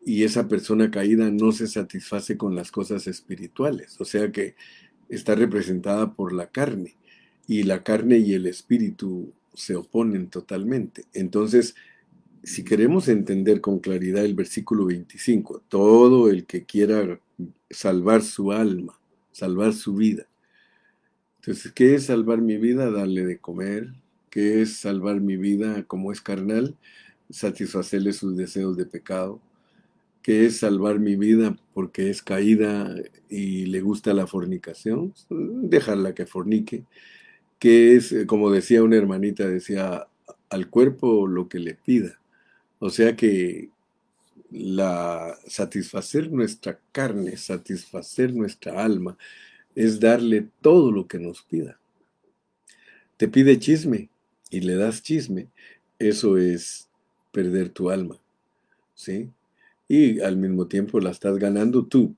y 0.04 0.24
esa 0.24 0.48
persona 0.48 0.90
caída 0.90 1.30
no 1.30 1.52
se 1.52 1.68
satisface 1.68 2.38
con 2.38 2.56
las 2.56 2.72
cosas 2.72 3.06
espirituales, 3.06 4.00
o 4.00 4.04
sea 4.04 4.32
que 4.32 4.54
está 5.10 5.34
representada 5.34 6.14
por 6.14 6.32
la 6.32 6.46
carne 6.50 6.96
y 7.46 7.64
la 7.64 7.82
carne 7.84 8.18
y 8.18 8.32
el 8.32 8.46
espíritu 8.46 9.34
se 9.56 9.74
oponen 9.74 10.28
totalmente. 10.28 11.04
Entonces, 11.12 11.74
si 12.42 12.62
queremos 12.62 13.08
entender 13.08 13.60
con 13.60 13.80
claridad 13.80 14.24
el 14.24 14.34
versículo 14.34 14.86
25, 14.86 15.62
todo 15.68 16.30
el 16.30 16.46
que 16.46 16.64
quiera 16.64 17.18
salvar 17.70 18.22
su 18.22 18.52
alma, 18.52 19.00
salvar 19.32 19.72
su 19.72 19.94
vida. 19.94 20.28
Entonces, 21.40 21.72
¿qué 21.72 21.94
es 21.94 22.06
salvar 22.06 22.40
mi 22.40 22.56
vida? 22.56 22.90
Darle 22.90 23.24
de 23.24 23.38
comer, 23.38 23.92
que 24.30 24.62
es 24.62 24.76
salvar 24.76 25.20
mi 25.20 25.36
vida 25.36 25.84
como 25.84 26.12
es 26.12 26.20
carnal, 26.20 26.76
satisfacerle 27.30 28.12
sus 28.12 28.36
deseos 28.36 28.76
de 28.76 28.86
pecado, 28.86 29.40
que 30.22 30.46
es 30.46 30.58
salvar 30.58 30.98
mi 30.98 31.16
vida 31.16 31.56
porque 31.72 32.10
es 32.10 32.22
caída 32.22 32.94
y 33.28 33.66
le 33.66 33.80
gusta 33.80 34.12
la 34.12 34.26
fornicación, 34.26 35.14
dejarla 35.30 36.14
que 36.14 36.26
fornique, 36.26 36.84
que 37.58 37.96
es, 37.96 38.12
eh, 38.12 38.26
como 38.26 38.50
decía 38.50 38.82
una 38.82 38.96
hermanita, 38.96 39.46
decía, 39.46 40.06
al 40.50 40.70
cuerpo 40.70 41.26
lo 41.26 41.48
que 41.48 41.58
le 41.58 41.74
pida. 41.74 42.20
O 42.78 42.90
sea 42.90 43.16
que 43.16 43.70
la 44.50 45.36
satisfacer 45.46 46.30
nuestra 46.30 46.78
carne, 46.92 47.36
satisfacer 47.36 48.34
nuestra 48.34 48.84
alma, 48.84 49.16
es 49.74 50.00
darle 50.00 50.48
todo 50.60 50.90
lo 50.90 51.06
que 51.06 51.18
nos 51.18 51.42
pida. 51.42 51.78
Te 53.16 53.28
pide 53.28 53.58
chisme, 53.58 54.08
y 54.50 54.60
le 54.60 54.76
das 54.76 55.02
chisme, 55.02 55.48
eso 55.98 56.36
es 56.38 56.88
perder 57.32 57.70
tu 57.70 57.90
alma. 57.90 58.16
¿Sí? 58.94 59.30
Y 59.88 60.20
al 60.20 60.36
mismo 60.36 60.66
tiempo 60.66 61.00
la 61.00 61.10
estás 61.10 61.38
ganando 61.38 61.84
tú. 61.84 62.14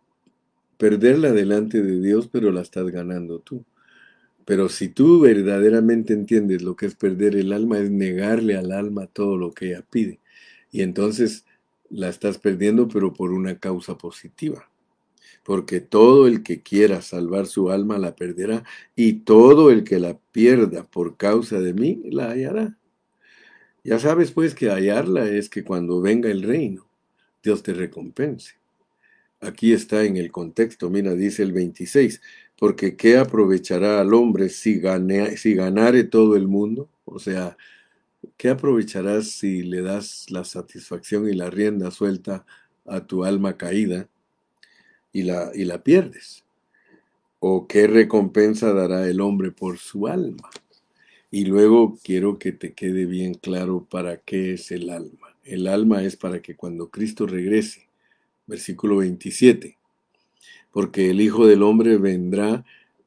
Perderla 0.77 1.33
delante 1.33 1.83
de 1.83 2.01
Dios, 2.01 2.29
pero 2.31 2.53
la 2.53 2.61
estás 2.61 2.89
ganando 2.91 3.41
tú. 3.41 3.65
Pero 4.49 4.71
si 4.71 4.89
tú 4.89 5.21
verdaderamente 5.21 6.15
entiendes 6.15 6.63
lo 6.63 6.75
que 6.75 6.87
es 6.87 6.95
perder 6.95 7.37
el 7.37 7.53
alma, 7.53 7.79
es 7.81 7.91
negarle 7.91 8.57
al 8.57 8.73
alma 8.73 9.07
todo 9.07 9.37
lo 9.37 9.53
que 9.53 9.67
ella 9.67 9.85
pide. 9.91 10.21
Y 10.73 10.81
entonces 10.81 11.45
la 11.91 12.09
estás 12.09 12.39
perdiendo, 12.39 12.89
pero 12.89 13.13
por 13.13 13.33
una 13.33 13.59
causa 13.59 13.99
positiva 13.99 14.67
porque 15.49 15.81
todo 15.81 16.27
el 16.27 16.43
que 16.43 16.61
quiera 16.61 17.01
salvar 17.01 17.47
su 17.47 17.71
alma 17.71 17.97
la 17.97 18.15
perderá, 18.15 18.65
y 18.95 19.21
todo 19.21 19.71
el 19.71 19.83
que 19.83 19.99
la 19.99 20.19
pierda 20.31 20.85
por 20.85 21.17
causa 21.17 21.59
de 21.59 21.73
mí 21.73 22.03
la 22.05 22.29
hallará. 22.29 22.77
Ya 23.83 23.99
sabes 23.99 24.31
pues 24.31 24.55
que 24.55 24.69
hallarla 24.69 25.27
es 25.27 25.49
que 25.49 25.65
cuando 25.65 26.03
venga 26.03 26.31
el 26.31 26.43
reino, 26.43 26.87
Dios 27.43 27.63
te 27.63 27.73
recompense. 27.73 28.57
Aquí 29.41 29.73
está 29.73 30.05
en 30.05 30.19
el 30.19 30.31
contexto, 30.31 30.91
mira, 30.91 31.15
dice 31.15 31.45
el 31.45 31.53
26, 31.53 32.21
porque 32.59 32.97
¿qué 32.97 33.17
aprovechará 33.17 34.01
al 34.01 34.15
hombre 34.15 34.49
si, 34.49 34.81
si 35.37 35.55
ganare 35.55 36.05
todo 36.05 36.37
el 36.37 36.49
mundo? 36.49 36.89
O 37.05 37.19
sea, 37.19 37.57
¿qué 38.37 38.51
aprovecharás 38.51 39.31
si 39.31 39.63
le 39.63 39.83
das 39.83 40.27
la 40.31 40.45
satisfacción 40.45 41.29
y 41.29 41.35
la 41.35 41.51
rienda 41.51 41.91
suelta 41.91 42.45
a 42.87 43.07
tu 43.07 43.25
alma 43.25 43.57
caída? 43.57 44.09
y 45.13 45.23
la, 45.23 45.51
y 45.55 45.65
la 45.65 45.83
pierdes? 45.83 46.45
¿O 47.41 47.67
qué 47.67 47.87
recompensa 47.87 48.73
dará 48.73 49.09
el 49.09 49.21
hombre 49.21 49.53
por 49.53 49.79
su 49.79 50.07
alma? 50.07 50.51
Y 51.31 51.45
luego 51.45 51.99
quiero 52.03 52.39
que 52.39 52.53
te 52.53 52.73
quede 52.73 53.07
bien 53.07 53.35
claro 53.35 53.87
para 53.89 54.19
qué 54.19 54.55
es 54.55 54.71
el 54.71 54.91
alma. 54.91 55.37
El 55.45 55.67
alma 55.67 56.03
es 56.03 56.17
para 56.17 56.43
que 56.43 56.57
cuando 56.57 56.91
Cristo 56.91 57.27
regrese, 57.27 57.89
versículo 58.47 58.97
27, 58.99 59.78
porque 60.79 61.11
el 61.11 61.21
Hijo 61.21 61.49
del 61.49 61.65
Hombre 61.65 61.97
vendrá 61.97 62.65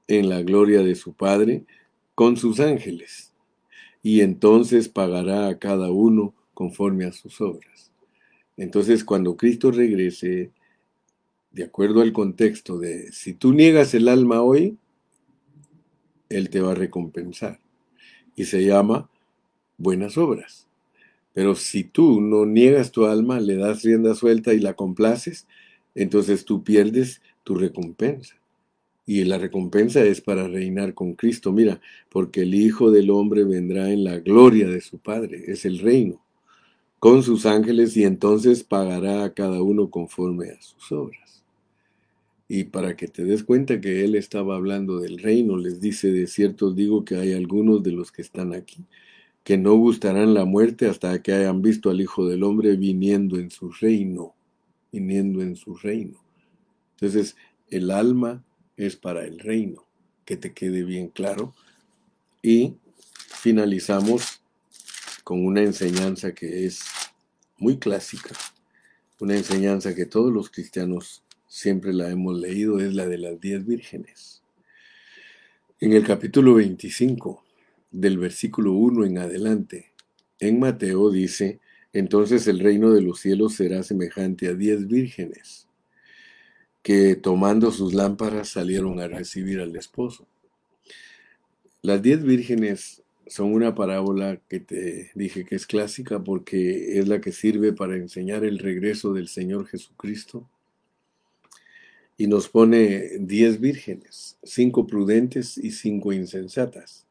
en 0.10 0.28
la 0.28 0.42
gloria 0.42 0.84
de 0.84 0.94
su 0.94 1.14
Padre 1.14 1.64
con 2.16 2.36
sus 2.36 2.60
ángeles, 2.60 3.34
y 4.04 4.20
entonces 4.20 4.90
pagará 4.90 5.48
a 5.48 5.58
cada 5.58 5.90
uno 5.90 6.36
conforme 6.54 7.06
a 7.06 7.14
sus 7.14 7.40
obras. 7.40 7.94
Entonces 8.58 9.06
cuando 9.06 9.38
Cristo 9.38 9.72
regrese, 9.72 10.52
de 11.52 11.64
acuerdo 11.64 12.02
al 12.02 12.12
contexto 12.12 12.78
de 12.78 13.10
si 13.14 13.36
tú 13.36 13.54
niegas 13.54 13.94
el 13.94 14.10
alma 14.10 14.42
hoy, 14.42 14.78
Él 16.28 16.50
te 16.50 16.60
va 16.60 16.74
a 16.74 16.76
recompensar. 16.76 17.62
Y 18.36 18.44
se 18.44 18.66
llama 18.66 19.10
buenas 19.78 20.18
obras. 20.18 20.68
Pero 21.32 21.56
si 21.56 21.86
tú 21.86 22.20
no 22.20 22.46
niegas 22.46 22.92
tu 22.92 23.06
alma, 23.06 23.40
le 23.40 23.56
das 23.56 23.82
rienda 23.84 24.14
suelta 24.14 24.54
y 24.54 24.60
la 24.60 24.74
complaces, 24.74 25.48
entonces 25.96 26.44
tú 26.44 26.66
pierdes 26.66 27.22
tu 27.52 27.60
recompensa. 27.60 28.36
Y 29.06 29.26
la 29.26 29.38
recompensa 29.38 30.02
es 30.06 30.22
para 30.22 30.48
reinar 30.48 30.94
con 30.94 31.16
Cristo. 31.16 31.52
Mira, 31.52 31.82
porque 32.10 32.44
el 32.44 32.56
Hijo 32.56 32.92
del 32.92 33.10
Hombre 33.10 33.44
vendrá 33.44 33.92
en 33.92 34.06
la 34.06 34.20
gloria 34.20 34.70
de 34.70 34.80
su 34.80 35.00
Padre, 35.00 35.44
es 35.48 35.66
el 35.66 35.80
reino, 35.80 36.24
con 36.98 37.24
sus 37.24 37.46
ángeles 37.46 37.98
y 37.98 38.06
entonces 38.06 38.64
pagará 38.64 39.26
a 39.26 39.34
cada 39.34 39.62
uno 39.62 39.90
conforme 39.90 40.52
a 40.52 40.62
sus 40.62 40.92
obras. 40.94 41.44
Y 42.48 42.66
para 42.66 42.96
que 42.96 43.08
te 43.08 43.26
des 43.26 43.44
cuenta 43.44 43.82
que 43.82 44.06
él 44.06 44.16
estaba 44.16 44.56
hablando 44.56 45.00
del 45.00 45.18
reino, 45.18 45.58
les 45.58 45.82
dice, 45.82 46.10
de 46.12 46.28
cierto 46.28 46.72
digo 46.72 47.04
que 47.04 47.16
hay 47.16 47.34
algunos 47.34 47.84
de 47.84 47.92
los 47.92 48.12
que 48.12 48.22
están 48.22 48.54
aquí 48.54 48.86
que 49.44 49.58
no 49.58 49.76
gustarán 49.76 50.34
la 50.34 50.46
muerte 50.46 50.88
hasta 50.88 51.22
que 51.22 51.34
hayan 51.34 51.62
visto 51.62 51.90
al 51.90 52.00
Hijo 52.00 52.28
del 52.28 52.44
Hombre 52.44 52.76
viniendo 52.76 53.38
en 53.38 53.50
su 53.50 53.72
reino, 53.72 54.36
viniendo 54.92 55.42
en 55.42 55.56
su 55.56 55.76
reino. 55.76 56.21
Entonces, 57.02 57.36
el 57.72 57.90
alma 57.90 58.44
es 58.78 58.96
para 58.96 59.26
el 59.26 59.40
reino, 59.40 59.88
que 60.24 60.38
te 60.38 60.54
quede 60.54 60.84
bien 60.84 61.08
claro. 61.08 61.56
Y 62.44 62.76
finalizamos 63.16 64.42
con 65.24 65.44
una 65.44 65.64
enseñanza 65.64 66.34
que 66.36 66.68
es 66.68 66.82
muy 67.58 67.80
clásica, 67.80 68.36
una 69.20 69.36
enseñanza 69.36 69.96
que 69.96 70.06
todos 70.06 70.32
los 70.32 70.52
cristianos 70.52 71.24
siempre 71.48 71.92
la 71.92 72.10
hemos 72.10 72.40
leído, 72.40 72.80
es 72.80 72.94
la 72.94 73.08
de 73.08 73.18
las 73.18 73.42
diez 73.42 73.66
vírgenes. 73.66 74.44
En 75.80 75.94
el 75.94 76.06
capítulo 76.06 76.54
25, 76.54 77.44
del 77.90 78.20
versículo 78.20 78.74
1 78.74 79.06
en 79.06 79.18
adelante, 79.18 79.92
en 80.40 80.60
Mateo 80.60 81.10
dice, 81.10 81.60
entonces 81.94 82.48
el 82.48 82.60
reino 82.60 82.92
de 82.92 83.02
los 83.02 83.20
cielos 83.20 83.56
será 83.56 83.82
semejante 83.82 84.48
a 84.48 84.54
diez 84.54 84.88
vírgenes 84.88 85.68
que 86.82 87.16
tomando 87.16 87.72
sus 87.72 87.94
lámparas 87.94 88.50
salieron 88.50 89.00
a 89.00 89.08
recibir 89.08 89.60
al 89.60 89.76
esposo. 89.76 90.28
Las 91.82 92.02
diez 92.02 92.24
vírgenes 92.24 93.02
son 93.28 93.54
una 93.54 93.76
parábola 93.76 94.42
que 94.50 94.60
te 94.60 95.12
dije 95.16 95.46
que 95.46 95.56
es 95.56 95.66
clásica 95.66 96.24
porque 96.24 97.00
es 97.00 97.08
la 97.08 97.22
que 97.22 97.32
sirve 97.32 97.72
para 97.72 97.96
enseñar 97.96 98.44
el 98.44 98.60
regreso 98.60 99.14
del 99.14 99.28
Señor 99.28 99.68
Jesucristo. 99.68 100.50
Y 102.18 102.28
nos 102.28 102.50
pone 102.50 103.18
diez 103.20 103.60
vírgenes, 103.60 104.38
cinco 104.44 104.86
prudentes 104.86 105.58
y 105.58 105.72
cinco 105.72 106.14
insensatas. 106.14 107.08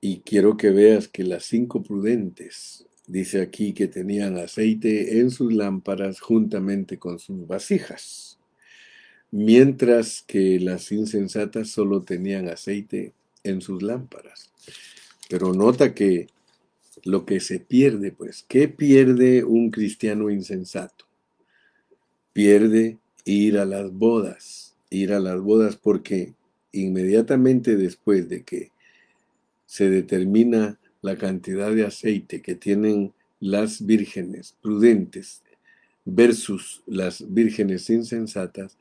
Y 0.00 0.20
quiero 0.20 0.56
que 0.56 0.70
veas 0.70 1.08
que 1.08 1.24
las 1.24 1.44
cinco 1.44 1.82
prudentes, 1.82 2.86
dice 3.06 3.40
aquí 3.40 3.72
que 3.72 3.88
tenían 3.88 4.38
aceite 4.38 5.18
en 5.18 5.30
sus 5.30 5.52
lámparas 5.52 6.20
juntamente 6.20 6.98
con 6.98 7.18
sus 7.18 7.46
vasijas, 7.46 8.33
mientras 9.34 10.22
que 10.22 10.60
las 10.60 10.92
insensatas 10.92 11.68
solo 11.68 12.02
tenían 12.02 12.48
aceite 12.48 13.14
en 13.42 13.60
sus 13.62 13.82
lámparas. 13.82 14.52
Pero 15.28 15.52
nota 15.52 15.92
que 15.92 16.28
lo 17.02 17.26
que 17.26 17.40
se 17.40 17.58
pierde, 17.58 18.12
pues, 18.12 18.44
¿qué 18.46 18.68
pierde 18.68 19.42
un 19.42 19.72
cristiano 19.72 20.30
insensato? 20.30 21.06
Pierde 22.32 22.98
ir 23.24 23.58
a 23.58 23.64
las 23.64 23.92
bodas, 23.92 24.76
ir 24.88 25.12
a 25.12 25.18
las 25.18 25.40
bodas 25.40 25.74
porque 25.74 26.34
inmediatamente 26.70 27.76
después 27.76 28.28
de 28.28 28.44
que 28.44 28.70
se 29.66 29.90
determina 29.90 30.78
la 31.02 31.16
cantidad 31.16 31.74
de 31.74 31.84
aceite 31.84 32.40
que 32.40 32.54
tienen 32.54 33.12
las 33.40 33.84
vírgenes 33.84 34.54
prudentes 34.62 35.42
versus 36.04 36.84
las 36.86 37.34
vírgenes 37.34 37.90
insensatas, 37.90 38.78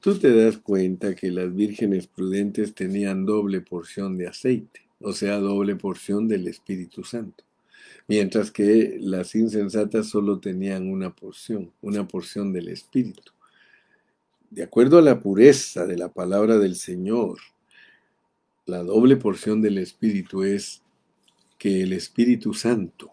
tú 0.00 0.18
te 0.18 0.34
das 0.34 0.58
cuenta 0.58 1.14
que 1.14 1.30
las 1.30 1.54
vírgenes 1.54 2.06
prudentes 2.06 2.74
tenían 2.74 3.26
doble 3.26 3.60
porción 3.60 4.16
de 4.16 4.28
aceite, 4.28 4.82
o 5.00 5.12
sea, 5.12 5.38
doble 5.38 5.76
porción 5.76 6.28
del 6.28 6.48
Espíritu 6.48 7.04
Santo, 7.04 7.44
mientras 8.06 8.50
que 8.50 8.98
las 9.00 9.34
insensatas 9.34 10.08
solo 10.08 10.38
tenían 10.38 10.90
una 10.90 11.14
porción, 11.14 11.72
una 11.82 12.06
porción 12.06 12.52
del 12.52 12.68
Espíritu. 12.68 13.32
De 14.50 14.62
acuerdo 14.62 14.98
a 14.98 15.02
la 15.02 15.20
pureza 15.20 15.86
de 15.86 15.98
la 15.98 16.08
palabra 16.08 16.58
del 16.58 16.76
Señor, 16.76 17.38
la 18.66 18.82
doble 18.82 19.16
porción 19.16 19.60
del 19.60 19.78
Espíritu 19.78 20.42
es 20.42 20.82
que 21.58 21.82
el 21.82 21.92
Espíritu 21.92 22.54
Santo 22.54 23.12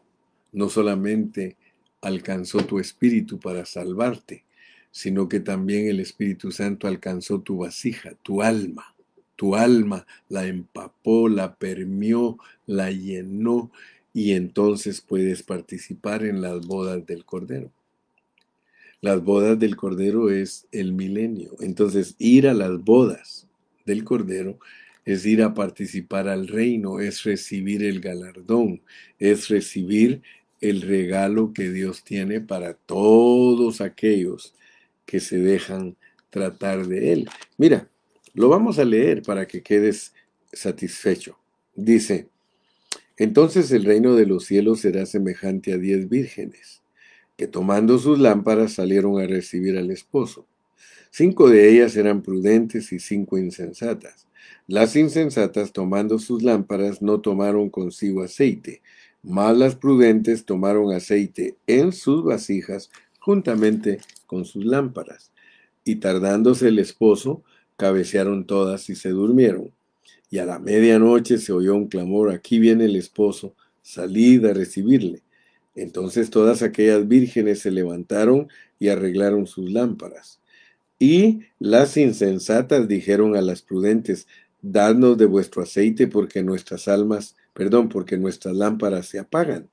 no 0.52 0.69
solamente 0.69 1.58
alcanzó 2.02 2.60
tu 2.60 2.80
espíritu 2.80 3.39
para 3.39 3.65
salvarte, 3.65 4.45
sino 4.96 5.28
que 5.28 5.42
también 5.42 5.88
el 5.88 6.00
Espíritu 6.00 6.54
Santo 6.54 6.88
alcanzó 6.88 7.42
tu 7.42 7.58
vasija, 7.58 8.14
tu 8.24 8.42
alma. 8.42 8.96
Tu 9.36 9.54
alma 9.54 10.08
la 10.30 10.48
empapó, 10.48 11.28
la 11.28 11.56
permió, 11.56 12.38
la 12.66 12.92
llenó 12.92 13.74
y 14.14 14.32
entonces 14.32 15.02
puedes 15.02 15.44
participar 15.44 16.24
en 16.24 16.42
las 16.42 16.66
bodas 16.66 17.06
del 17.06 17.26
Cordero. 17.26 17.74
Las 19.02 19.22
bodas 19.22 19.60
del 19.60 19.76
Cordero 19.76 20.30
es 20.30 20.66
el 20.72 20.94
milenio. 20.94 21.58
Entonces 21.60 22.16
ir 22.18 22.48
a 22.48 22.54
las 22.54 22.82
bodas 22.82 23.48
del 23.86 24.06
Cordero 24.06 24.60
es 25.04 25.26
ir 25.26 25.44
a 25.44 25.54
participar 25.54 26.30
al 26.30 26.48
reino, 26.48 27.02
es 27.02 27.24
recibir 27.24 27.84
el 27.84 28.00
galardón, 28.00 28.82
es 29.20 29.50
recibir 29.50 30.22
el 30.62 30.82
regalo 30.84 31.52
que 31.52 31.70
Dios 31.70 32.06
tiene 32.06 32.40
para 32.40 32.76
todos 32.76 33.82
aquellos 33.82 34.56
que 35.06 35.20
se 35.20 35.38
dejan 35.38 35.96
tratar 36.30 36.88
de 36.88 37.13
Él. 37.13 37.30
Mira, 37.58 37.89
lo 38.34 38.50
vamos 38.50 38.80
a 38.80 38.86
leer 38.86 39.22
para 39.22 39.48
que 39.48 39.62
quedes 39.62 40.13
satisfecho. 40.52 41.38
Dice, 41.76 42.28
entonces 43.18 43.72
el 43.72 43.86
reino 43.86 44.15
de 44.15 44.26
los 44.26 44.46
cielos 44.46 44.82
será 44.82 45.06
semejante 45.06 45.74
a 45.74 45.78
diez 45.78 46.10
vírgenes, 46.10 46.82
que 47.38 47.48
tomando 47.48 47.98
sus 47.98 48.20
lámparas 48.20 48.74
salieron 48.74 49.22
a 49.22 49.28
recibir 49.28 49.78
al 49.78 49.91
esposo. 49.91 50.46
Cinco 51.12 51.50
de 51.50 51.70
ellas 51.70 51.96
eran 51.96 52.22
prudentes 52.22 52.91
y 52.91 53.00
cinco 53.00 53.38
insensatas. 53.38 54.28
Las 54.68 54.96
insensatas, 54.96 55.72
tomando 55.72 56.20
sus 56.20 56.44
lámparas, 56.44 57.02
no 57.02 57.22
tomaron 57.22 57.70
consigo 57.70 58.24
aceite, 58.24 58.82
mas 59.24 59.58
las 59.58 59.76
prudentes 59.76 60.44
tomaron 60.44 60.91
aceite 60.94 61.56
en 61.68 61.94
sus 61.94 62.24
vasijas 62.24 62.89
juntamente 63.20 64.00
con 64.26 64.46
sus 64.46 64.66
lámparas. 64.66 65.32
Y 65.84 65.98
tardándose 65.98 66.70
el 66.70 66.80
esposo, 66.80 67.44
cabecearon 67.78 68.46
todas 68.46 68.90
y 68.90 68.96
se 68.96 69.10
durmieron. 69.10 69.72
Y 70.30 70.40
a 70.40 70.46
la 70.46 70.60
medianoche 70.60 71.38
se 71.38 71.54
oyó 71.54 71.76
un 71.76 71.88
clamor, 71.88 72.32
aquí 72.32 72.60
viene 72.60 72.86
el 72.86 72.96
esposo, 72.96 73.56
salid 73.82 74.46
a 74.46 74.54
recibirle. 74.54 75.22
Entonces 75.76 76.30
todas 76.30 76.62
aquellas 76.62 77.08
vírgenes 77.08 77.60
se 77.60 77.72
levantaron 77.72 78.48
y 78.80 78.88
arreglaron 78.88 79.46
sus 79.46 79.70
lámparas. 79.72 80.40
Y 80.98 81.42
las 81.60 81.98
insensatas 81.98 82.88
dijeron 82.88 83.36
a 83.36 83.42
las 83.42 83.62
prudentes, 83.62 84.28
dadnos 84.62 85.18
de 85.18 85.26
vuestro 85.26 85.62
aceite 85.62 86.08
porque 86.08 86.42
nuestras 86.42 86.88
almas, 86.88 87.36
perdón, 87.54 87.90
porque 87.90 88.18
nuestras 88.18 88.56
lámparas 88.56 89.08
se 89.08 89.20
apagan. 89.20 89.70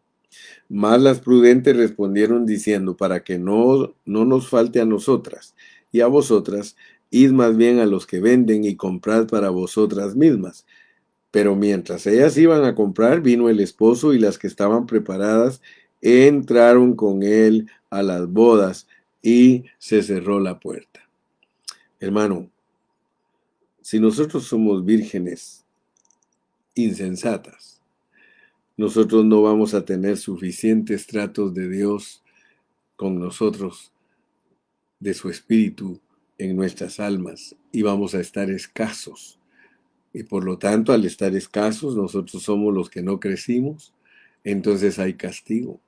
Mas 0.69 1.01
las 1.01 1.21
prudentes 1.21 1.77
respondieron 1.77 2.47
diciendo, 2.47 2.97
para 2.97 3.25
que 3.25 3.39
no, 3.39 3.95
no 4.05 4.25
nos 4.25 4.49
falte 4.49 4.81
a 4.81 4.85
nosotras 4.85 5.55
y 5.91 6.01
a 6.01 6.07
vosotras, 6.07 6.77
id 7.11 7.31
más 7.31 7.57
bien 7.57 7.79
a 7.79 7.87
los 7.87 8.07
que 8.07 8.21
venden 8.21 8.65
y 8.65 8.77
comprad 8.77 9.27
para 9.27 9.51
vosotras 9.51 10.17
mismas. 10.17 10.65
Pero 11.31 11.57
mientras 11.57 12.07
ellas 12.07 12.37
iban 12.37 12.65
a 12.65 12.75
comprar, 12.75 13.21
vino 13.23 13.49
el 13.49 13.61
esposo 13.61 14.13
y 14.13 14.19
las 14.19 14.39
que 14.39 14.47
estaban 14.47 14.87
preparadas 14.87 15.61
entraron 16.03 16.95
con 16.97 17.23
él 17.23 17.71
a 17.89 18.03
las 18.03 18.29
bodas 18.29 18.87
y 19.23 19.65
se 19.79 20.03
cerró 20.03 20.41
la 20.41 20.59
puerta. 20.59 21.09
Hermano, 22.01 22.51
si 23.81 24.01
nosotros 24.01 24.45
somos 24.45 24.85
vírgenes 24.85 25.65
insensatas, 26.75 27.72
nosotros 28.83 29.25
no 29.25 29.43
vamos 29.43 29.75
a 29.75 29.85
tener 29.85 30.17
suficientes 30.17 31.07
tratos 31.07 31.55
de 31.55 31.69
Dios 31.69 32.25
con 32.97 33.21
nosotros, 33.21 33.93
de 34.99 35.15
su 35.15 35.31
espíritu 35.31 36.01
en 36.37 36.57
nuestras 36.57 36.99
almas, 36.99 37.55
y 37.71 37.83
vamos 37.83 38.17
a 38.17 38.21
estar 38.21 38.51
escasos. 38.51 39.39
Y 40.13 40.25
por 40.25 40.43
lo 40.43 40.59
tanto, 40.59 40.93
al 40.93 41.05
estar 41.05 41.33
escasos, 41.37 41.95
nosotros 41.95 42.43
somos 42.43 42.75
los 42.75 42.91
que 42.91 43.03
no 43.03 43.21
crecimos, 43.21 43.95
entonces 44.43 44.99
hay 44.99 45.15
castigo. 45.15 45.79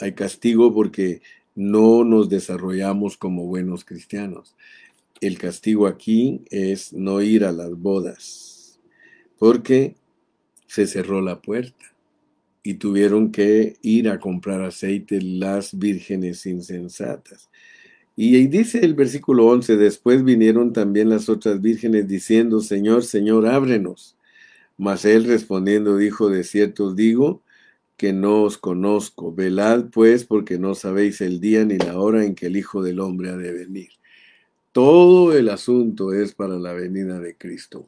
Hay 0.00 0.14
castigo 0.14 0.74
porque 0.74 1.22
no 1.54 2.02
nos 2.02 2.28
desarrollamos 2.28 3.16
como 3.16 3.46
buenos 3.46 3.84
cristianos. 3.84 4.56
El 5.20 5.38
castigo 5.38 5.86
aquí 5.86 6.42
es 6.50 6.92
no 6.92 7.22
ir 7.22 7.44
a 7.44 7.52
las 7.52 7.70
bodas, 7.78 8.80
porque 9.38 9.94
se 10.66 10.88
cerró 10.88 11.20
la 11.20 11.40
puerta 11.40 11.91
y 12.62 12.74
tuvieron 12.74 13.32
que 13.32 13.76
ir 13.82 14.08
a 14.08 14.20
comprar 14.20 14.62
aceite 14.62 15.20
las 15.20 15.78
vírgenes 15.78 16.46
insensatas. 16.46 17.50
Y 18.14 18.46
dice 18.46 18.80
el 18.84 18.94
versículo 18.94 19.46
11, 19.46 19.76
después 19.76 20.22
vinieron 20.22 20.72
también 20.72 21.08
las 21.08 21.28
otras 21.28 21.60
vírgenes 21.60 22.06
diciendo, 22.06 22.60
Señor, 22.60 23.04
Señor, 23.04 23.46
ábrenos. 23.46 24.16
Mas 24.76 25.04
él 25.04 25.24
respondiendo 25.24 25.96
dijo, 25.96 26.28
de 26.28 26.44
cierto 26.44 26.86
os 26.86 26.96
digo 26.96 27.42
que 27.96 28.12
no 28.12 28.42
os 28.42 28.58
conozco. 28.58 29.34
Velad 29.34 29.86
pues 29.90 30.24
porque 30.24 30.58
no 30.58 30.74
sabéis 30.74 31.20
el 31.20 31.40
día 31.40 31.64
ni 31.64 31.78
la 31.78 31.98
hora 31.98 32.24
en 32.24 32.34
que 32.34 32.46
el 32.46 32.56
Hijo 32.56 32.82
del 32.82 33.00
Hombre 33.00 33.30
ha 33.30 33.36
de 33.36 33.52
venir. 33.52 33.90
Todo 34.72 35.36
el 35.36 35.48
asunto 35.48 36.12
es 36.12 36.34
para 36.34 36.58
la 36.58 36.72
venida 36.72 37.18
de 37.18 37.36
Cristo. 37.36 37.86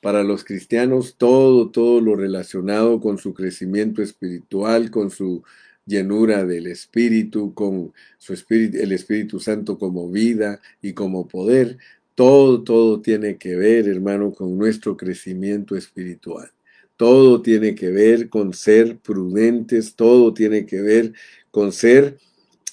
Para 0.00 0.24
los 0.24 0.44
cristianos, 0.44 1.16
todo, 1.18 1.70
todo 1.70 2.00
lo 2.00 2.16
relacionado 2.16 3.00
con 3.00 3.18
su 3.18 3.34
crecimiento 3.34 4.02
espiritual, 4.02 4.90
con 4.90 5.10
su 5.10 5.42
llenura 5.86 6.44
del 6.44 6.66
Espíritu, 6.68 7.52
con 7.52 7.92
su 8.18 8.32
espíritu, 8.32 8.78
el 8.78 8.92
Espíritu 8.92 9.40
Santo 9.40 9.78
como 9.78 10.08
vida 10.10 10.60
y 10.80 10.92
como 10.94 11.28
poder, 11.28 11.78
todo, 12.14 12.62
todo 12.62 13.00
tiene 13.00 13.36
que 13.36 13.56
ver, 13.56 13.88
hermano, 13.88 14.32
con 14.32 14.56
nuestro 14.56 14.96
crecimiento 14.96 15.76
espiritual. 15.76 16.50
Todo 16.96 17.40
tiene 17.42 17.74
que 17.74 17.88
ver 17.88 18.28
con 18.28 18.52
ser 18.52 18.98
prudentes, 18.98 19.94
todo 19.94 20.34
tiene 20.34 20.66
que 20.66 20.82
ver 20.82 21.14
con 21.50 21.72
ser 21.72 22.18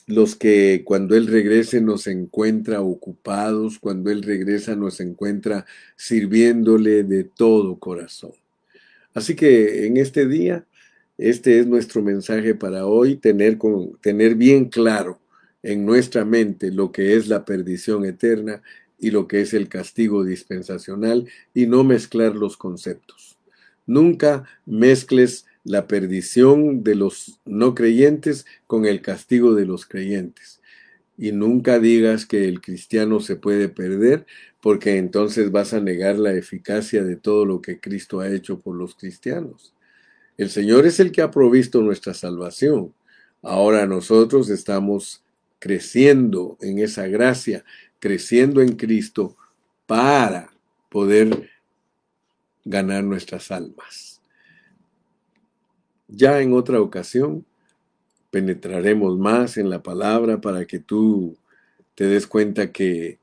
los 0.08 0.38
que 0.38 0.84
cuando 0.86 1.16
Él 1.16 1.28
regrese 1.28 1.82
nos 1.82 2.08
encuentra 2.08 2.82
ocupados, 2.82 3.78
cuando 3.78 4.10
Él 4.10 4.24
regresa 4.24 4.76
nos 4.76 5.02
encuentra 5.02 5.66
sirviéndole 5.98 7.04
de 7.04 7.26
todo 7.26 7.78
corazón. 7.78 8.32
Así 9.14 9.36
que 9.36 9.86
en 9.86 9.98
este 9.98 10.26
día, 10.26 10.66
este 11.18 11.60
es 11.60 11.68
nuestro 11.68 12.02
mensaje 12.02 12.56
para 12.56 12.86
hoy, 12.86 13.18
tener, 13.18 13.58
con, 13.58 13.98
tener 13.98 14.36
bien 14.36 14.66
claro 14.66 15.20
en 15.62 15.86
nuestra 15.86 16.24
mente 16.24 16.72
lo 16.72 16.92
que 16.92 17.16
es 17.16 17.28
la 17.28 17.44
perdición 17.44 18.06
eterna 18.06 18.62
y 18.98 19.12
lo 19.12 19.28
que 19.28 19.42
es 19.42 19.54
el 19.54 19.68
castigo 19.68 20.24
dispensacional 20.24 21.28
y 21.54 21.66
no 21.66 21.84
mezclar 21.84 22.36
los 22.36 22.56
conceptos. 22.56 23.38
Nunca 23.86 24.46
mezcles 24.66 25.47
la 25.68 25.86
perdición 25.86 26.82
de 26.82 26.96
los 26.96 27.42
no 27.46 27.76
creyentes 27.76 28.46
con 28.68 28.86
el 28.86 29.02
castigo 29.02 29.54
de 29.54 29.66
los 29.66 29.86
creyentes. 29.86 30.62
Y 31.18 31.34
nunca 31.34 31.78
digas 31.78 32.26
que 32.26 32.48
el 32.48 32.62
cristiano 32.62 33.20
se 33.20 33.36
puede 33.36 33.68
perder 33.68 34.26
porque 34.62 34.98
entonces 34.98 35.52
vas 35.52 35.74
a 35.74 35.82
negar 35.82 36.18
la 36.18 36.34
eficacia 36.34 37.04
de 37.04 37.18
todo 37.18 37.46
lo 37.46 37.62
que 37.62 37.82
Cristo 37.82 38.22
ha 38.22 38.30
hecho 38.30 38.62
por 38.62 38.78
los 38.78 38.96
cristianos. 38.96 39.74
El 40.38 40.50
Señor 40.50 40.86
es 40.86 41.02
el 41.02 41.12
que 41.12 41.22
ha 41.22 41.32
provisto 41.32 41.82
nuestra 41.82 42.14
salvación. 42.14 42.94
Ahora 43.42 43.86
nosotros 43.86 44.50
estamos 44.50 45.22
creciendo 45.60 46.58
en 46.62 46.80
esa 46.80 47.08
gracia, 47.08 47.66
creciendo 48.00 48.62
en 48.62 48.78
Cristo 48.78 49.36
para 49.86 50.50
poder 50.90 51.50
ganar 52.64 53.04
nuestras 53.04 53.52
almas. 53.52 54.17
Ya 56.08 56.42
en 56.42 56.54
otra 56.54 56.82
ocasión 56.82 57.46
penetraremos 58.32 59.18
más 59.18 59.58
en 59.58 59.70
la 59.70 59.84
palabra 59.84 60.40
para 60.42 60.66
que 60.66 60.80
tú 60.80 61.38
te 61.96 62.06
des 62.06 62.28
cuenta 62.28 62.72
que 62.72 63.20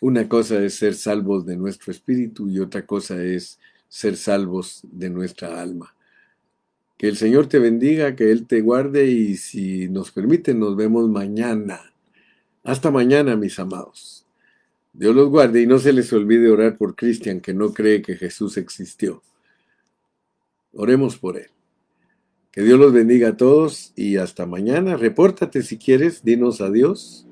una 0.00 0.28
cosa 0.28 0.62
es 0.62 0.74
ser 0.74 0.94
salvos 0.94 1.46
de 1.46 1.56
nuestro 1.56 1.90
espíritu 1.90 2.48
y 2.48 2.60
otra 2.60 2.86
cosa 2.86 3.22
es 3.22 3.58
ser 3.88 4.16
salvos 4.16 4.80
de 4.82 5.10
nuestra 5.10 5.60
alma. 5.60 5.94
Que 6.96 7.08
el 7.08 7.16
Señor 7.16 7.48
te 7.48 7.58
bendiga, 7.58 8.14
que 8.14 8.30
Él 8.30 8.46
te 8.46 8.60
guarde 8.60 9.06
y 9.06 9.36
si 9.36 9.88
nos 9.88 10.10
permite 10.10 10.54
nos 10.54 10.76
vemos 10.76 11.08
mañana. 11.08 11.92
Hasta 12.62 12.90
mañana, 12.90 13.36
mis 13.36 13.58
amados. 13.58 14.24
Dios 14.92 15.14
los 15.14 15.28
guarde 15.28 15.62
y 15.62 15.66
no 15.66 15.78
se 15.78 15.92
les 15.92 16.12
olvide 16.12 16.50
orar 16.50 16.78
por 16.78 16.94
Cristian, 16.94 17.40
que 17.40 17.52
no 17.52 17.72
cree 17.72 18.00
que 18.00 18.16
Jesús 18.16 18.56
existió. 18.56 19.22
Oremos 20.72 21.18
por 21.18 21.36
él. 21.36 21.48
Que 22.54 22.62
Dios 22.62 22.78
los 22.78 22.92
bendiga 22.92 23.30
a 23.30 23.36
todos 23.36 23.92
y 23.96 24.16
hasta 24.16 24.46
mañana. 24.46 24.96
Repórtate 24.96 25.64
si 25.64 25.76
quieres, 25.76 26.22
dinos 26.22 26.60
adiós. 26.60 27.26